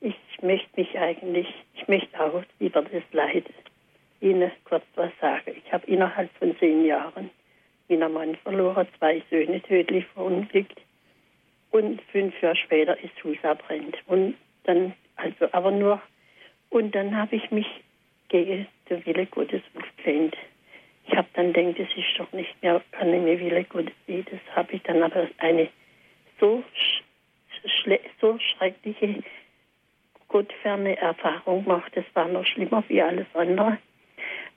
[0.00, 3.44] Ich möchte mich eigentlich, ich möchte auch über das Leid
[4.20, 5.52] Ihnen kurz was sagen.
[5.64, 7.30] Ich habe innerhalb von zehn Jahren
[7.88, 10.80] meinen Mann verloren, zwei Söhne tödlich verunglückt
[11.70, 13.96] und fünf Jahre später ist Haus abbrennt.
[14.08, 16.02] Und dann, also aber nur,
[16.70, 17.68] und dann habe ich mich
[18.26, 20.34] gegen den Wille Gottes aufgelehnt.
[21.06, 23.92] Ich habe dann gedacht, das ist doch nicht mehr an dem Wille Gottes.
[24.06, 25.68] Das habe ich dann aber eine
[26.40, 26.62] so,
[28.20, 29.22] so schreckliche,
[30.28, 31.92] gottferne Erfahrung gemacht.
[31.94, 33.78] Das war noch schlimmer wie alles andere.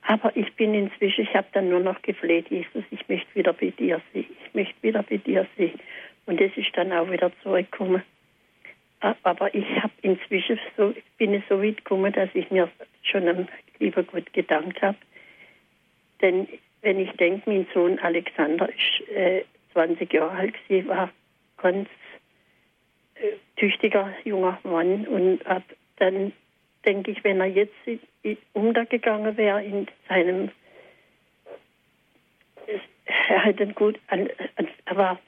[0.07, 3.69] Aber ich bin inzwischen, ich habe dann nur noch gefleht, Jesus, ich möchte wieder bei
[3.69, 4.25] dir sein.
[4.45, 5.73] Ich möchte wieder bei dir sein.
[6.25, 8.01] Und das ist dann auch wieder zurückgekommen.
[8.99, 12.69] Aber ich habe inzwischen so, bin ich so weit gekommen, dass ich mir
[13.03, 13.47] schon am
[13.79, 14.97] lieber Gott gedankt habe.
[16.21, 16.47] Denn
[16.81, 19.43] wenn ich denke, mein Sohn Alexander ist äh,
[19.73, 21.09] 20 Jahre alt, sie war
[21.57, 21.87] ganz
[23.15, 25.63] äh, tüchtiger junger Mann und ab,
[25.97, 26.31] dann
[26.85, 27.73] denke ich, wenn er jetzt
[28.53, 30.49] untergegangen wäre in seinem,
[33.27, 35.19] er hat einen gut, er war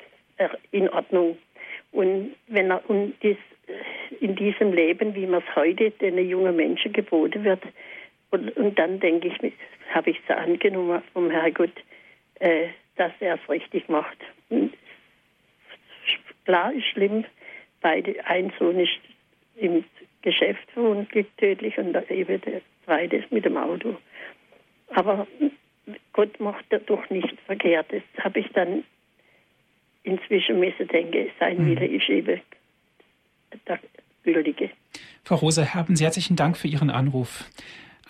[0.72, 1.38] in Ordnung.
[1.92, 3.38] Und wenn er und dies,
[4.20, 7.62] in diesem Leben, wie man es heute den jungen Menschen geboten wird,
[8.32, 9.54] und, und dann denke ich,
[9.94, 11.74] habe ich es angenommen vom Herrgott,
[12.40, 14.18] äh, dass er es richtig macht.
[14.50, 14.74] Und
[16.46, 17.26] klar ist schlimm,
[17.82, 19.00] beide, ein Sohn ist
[19.58, 19.84] im
[20.22, 23.98] Geschäft verunglückt tödlich und eben der zweite ist mit dem Auto.
[24.90, 25.28] Aber
[26.14, 28.04] Gott macht dadurch nichts Verkehrtes.
[28.18, 28.84] habe ich dann
[30.04, 31.68] inzwischen müssen denken, sein mhm.
[31.68, 32.42] Wille ist eben
[33.68, 33.80] der
[34.24, 34.70] gültige.
[35.24, 37.46] Frau Rose, haben Sie herzlichen Dank für Ihren Anruf.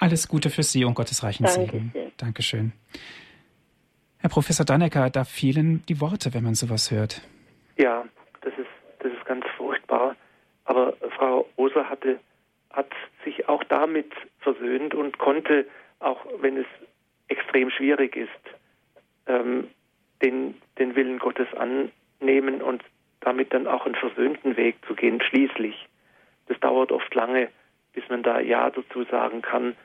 [0.02, 1.94] Alles Gute für Sie und Gottes reichen Danke Segen.
[2.18, 2.74] Dankeschön.
[4.18, 7.22] Herr Professor Dannecker, da fehlen die Worte, wenn man sowas hört.
[7.78, 8.04] Ja,
[8.42, 10.16] das ist, das ist ganz furchtbar.
[10.66, 12.20] Aber Frau Rose hatte,
[12.72, 12.90] hat
[13.24, 15.68] sich auch damit versöhnt und konnte,
[16.00, 16.66] auch wenn es
[17.28, 18.30] extrem schwierig ist,
[19.28, 19.68] ähm,
[20.24, 22.84] den, den Willen Gottes annehmen und
[23.20, 25.76] damit dann auch einen versöhnten Weg zu gehen, schließlich.
[26.48, 27.50] Das dauert oft lange,
[27.94, 29.76] bis man da Ja dazu sagen kann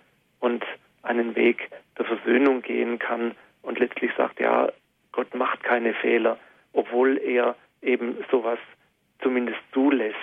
[1.18, 4.70] einen Weg der Versöhnung gehen kann und letztlich sagt, ja,
[5.12, 6.38] Gott macht keine Fehler,
[6.72, 8.58] obwohl er eben sowas
[9.22, 10.16] zumindest zulässt.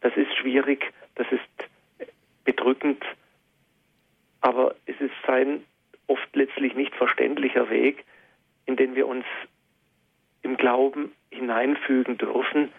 [0.00, 1.68] Das ist schwierig, das ist
[2.44, 3.04] bedrückend,
[4.40, 5.64] aber es ist sein
[6.06, 8.04] oft letztlich nicht verständlicher Weg,
[8.66, 9.24] in den wir uns
[10.42, 12.70] im Glauben hineinfügen dürfen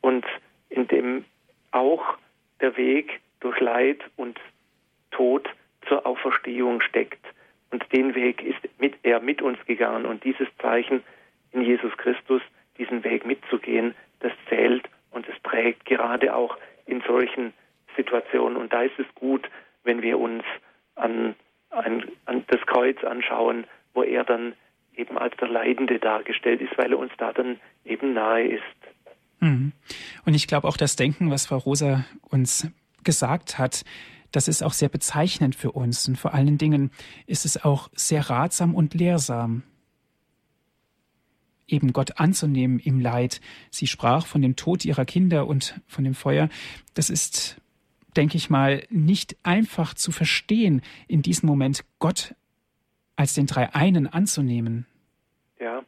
[0.00, 0.24] und
[0.70, 1.24] in dem
[1.70, 2.16] auch
[2.60, 4.40] der Weg durch Leid und
[5.10, 5.48] Tod
[5.86, 7.24] zur Auferstehung steckt.
[7.70, 10.06] Und den Weg ist mit, er mit uns gegangen.
[10.06, 11.02] Und dieses Zeichen
[11.52, 12.42] in Jesus Christus,
[12.78, 17.52] diesen Weg mitzugehen, das zählt und es trägt gerade auch in solchen
[17.96, 18.56] Situationen.
[18.56, 19.48] Und da ist es gut,
[19.84, 20.44] wenn wir uns
[20.94, 21.34] an,
[21.70, 24.54] an, an das Kreuz anschauen, wo er dann
[24.96, 28.62] eben als der Leidende dargestellt ist, weil er uns da dann eben nahe ist.
[29.40, 29.72] Mhm.
[30.24, 32.68] Und ich glaube auch das Denken, was Frau Rosa uns
[33.02, 33.84] gesagt hat,
[34.30, 36.06] das ist auch sehr bezeichnend für uns.
[36.06, 36.92] Und vor allen Dingen
[37.26, 39.64] ist es auch sehr ratsam und lehrsam,
[41.66, 43.40] eben Gott anzunehmen im Leid.
[43.72, 46.48] Sie sprach von dem Tod ihrer Kinder und von dem Feuer.
[46.94, 47.60] Das ist,
[48.16, 52.36] denke ich mal, nicht einfach zu verstehen, in diesem Moment Gott
[53.16, 54.86] als den drei einen anzunehmen.
[55.58, 55.82] Ja,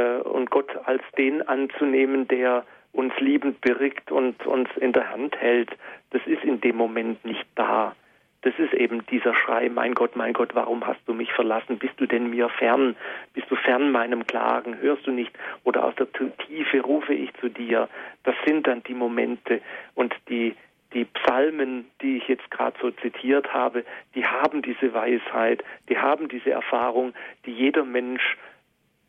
[0.00, 5.70] und Gott als den anzunehmen, der uns liebend birgt und uns in der Hand hält,
[6.10, 7.94] das ist in dem Moment nicht da.
[8.42, 11.78] Das ist eben dieser Schrei, mein Gott, mein Gott, warum hast du mich verlassen?
[11.78, 12.94] Bist du denn mir fern?
[13.32, 14.78] Bist du fern meinem Klagen?
[14.80, 15.32] Hörst du nicht?
[15.64, 17.88] Oder aus der Tiefe rufe ich zu dir.
[18.22, 19.62] Das sind dann die Momente
[19.94, 20.54] und die,
[20.92, 23.82] die Psalmen, die ich jetzt gerade so zitiert habe,
[24.14, 27.14] die haben diese Weisheit, die haben diese Erfahrung,
[27.46, 28.36] die jeder Mensch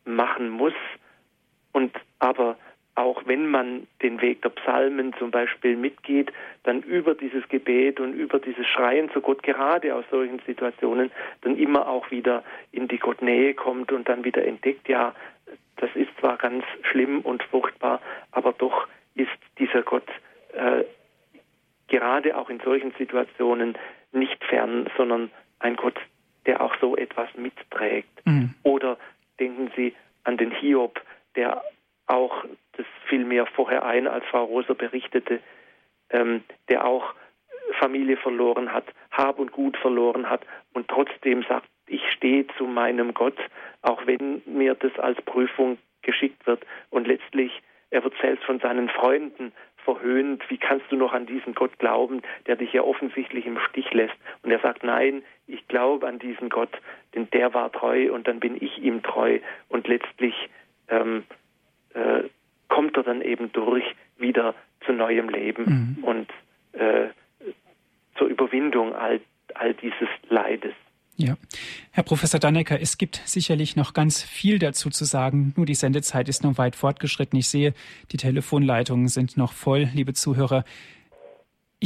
[0.06, 0.74] machen muss
[1.72, 2.56] und aber
[2.96, 6.32] auch wenn man den Weg der Psalmen zum Beispiel mitgeht,
[6.62, 11.10] dann über dieses Gebet und über dieses Schreien zu Gott gerade aus solchen Situationen
[11.42, 12.42] dann immer auch wieder
[12.72, 15.14] in die Gottnähe kommt und dann wieder entdeckt, ja,
[15.76, 18.00] das ist zwar ganz schlimm und furchtbar,
[18.32, 19.28] aber doch ist
[19.58, 20.08] dieser Gott
[20.54, 20.84] äh,
[21.88, 23.76] gerade auch in solchen Situationen
[24.12, 25.98] nicht fern, sondern ein Gott,
[26.46, 28.24] der auch so etwas mitträgt.
[28.24, 28.54] Mhm.
[28.62, 28.96] Oder
[29.38, 31.00] denken Sie an den Hiob,
[31.34, 31.62] der
[32.06, 32.44] auch,
[32.76, 35.40] das fiel mir vorher ein, als Frau Roser berichtete,
[36.10, 37.14] ähm, der auch
[37.78, 43.14] Familie verloren hat, Hab und Gut verloren hat und trotzdem sagt, ich stehe zu meinem
[43.14, 43.38] Gott,
[43.82, 46.64] auch wenn mir das als Prüfung geschickt wird.
[46.90, 49.52] Und letztlich, er wird selbst von seinen Freunden
[49.84, 50.42] verhöhnt.
[50.50, 54.16] Wie kannst du noch an diesen Gott glauben, der dich ja offensichtlich im Stich lässt?
[54.42, 56.70] Und er sagt, nein, ich glaube an diesen Gott,
[57.14, 59.38] denn der war treu und dann bin ich ihm treu.
[59.68, 60.34] Und letztlich
[60.88, 61.24] ähm,
[61.94, 62.24] äh,
[62.68, 63.84] kommt er dann eben durch
[64.18, 66.04] wieder zu neuem Leben mhm.
[66.04, 66.28] und
[66.72, 67.08] äh,
[68.16, 69.20] zur Überwindung all,
[69.54, 70.74] all dieses Leides.
[71.18, 71.36] Ja,
[71.92, 75.54] Herr Professor Dannecker, es gibt sicherlich noch ganz viel dazu zu sagen.
[75.56, 77.38] Nur die Sendezeit ist noch weit fortgeschritten.
[77.38, 77.72] Ich sehe,
[78.12, 80.64] die Telefonleitungen sind noch voll, liebe Zuhörer.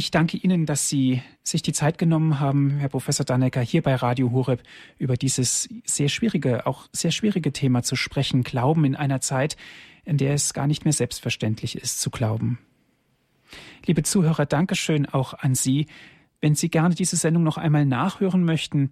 [0.01, 3.93] Ich danke Ihnen, dass Sie sich die Zeit genommen haben, Herr Professor Dannecker, hier bei
[3.93, 4.63] Radio Horeb
[4.97, 8.41] über dieses sehr schwierige, auch sehr schwierige Thema zu sprechen.
[8.41, 9.57] Glauben in einer Zeit,
[10.03, 12.57] in der es gar nicht mehr selbstverständlich ist zu glauben.
[13.85, 15.85] Liebe Zuhörer, Dankeschön auch an Sie.
[16.39, 18.89] Wenn Sie gerne diese Sendung noch einmal nachhören möchten,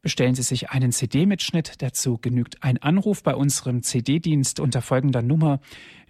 [0.00, 1.82] bestellen Sie sich einen CD-Mitschnitt.
[1.82, 5.58] Dazu genügt ein Anruf bei unserem CD-Dienst unter folgender Nummer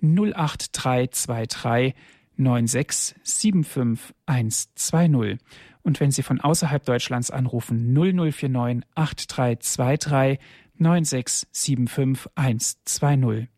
[0.03, 1.95] 08323
[2.39, 5.39] 9675120.
[5.83, 10.39] Und wenn Sie von außerhalb Deutschlands anrufen, 0049 8323
[10.79, 13.49] 9675120.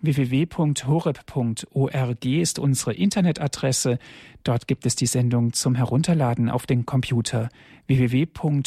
[0.00, 3.98] www.horeb.org ist unsere Internetadresse.
[4.44, 7.50] Dort gibt es die Sendung zum Herunterladen auf den Computer
[7.86, 8.60] www.horeb.org.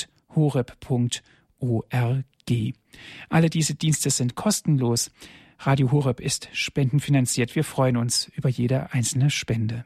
[3.29, 5.11] Alle diese Dienste sind kostenlos.
[5.59, 7.55] Radio Horeb ist spendenfinanziert.
[7.55, 9.85] Wir freuen uns über jede einzelne Spende.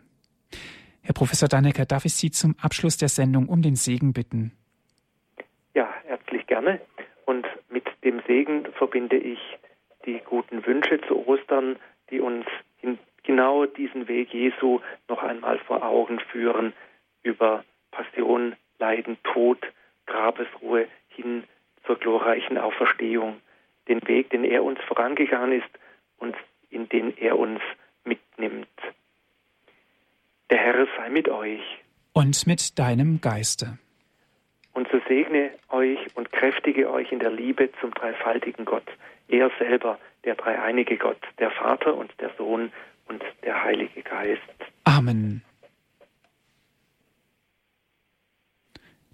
[1.02, 4.52] Herr Professor Dannecker, darf ich Sie zum Abschluss der Sendung um den Segen bitten?
[5.74, 6.82] Ja, herzlich gerne.
[7.26, 9.40] Und mit dem Segen verbinde ich
[10.06, 11.78] die guten Wünsche zu Ostern,
[12.10, 12.46] die uns
[13.24, 16.74] genau diesen Weg Jesu noch einmal vor Augen führen,
[17.22, 19.60] über Passion, Leiden, Tod,
[20.08, 21.44] Grabesruhe hin
[21.86, 23.40] zur glorreichen Auferstehung
[23.90, 25.70] den Weg, den er uns vorangegangen ist
[26.18, 26.36] und
[26.70, 27.60] in den er uns
[28.06, 28.68] mitnimmt.
[30.50, 31.62] Der Herr sei mit euch.
[32.14, 33.78] Und mit deinem Geiste.
[34.74, 38.88] Und so segne euch und kräftige euch in der Liebe zum dreifaltigen Gott,
[39.28, 42.72] er selber, der dreieinige Gott, der Vater und der Sohn
[43.08, 44.42] und der Heilige Geist.
[44.86, 45.44] Amen.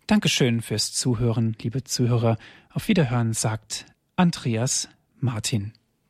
[0.08, 2.38] Dankeschön fürs Zuhören, liebe Zuhörer.
[2.74, 3.86] Auf Wiederhören sagt
[4.18, 4.88] Andreas
[5.20, 5.74] Martin.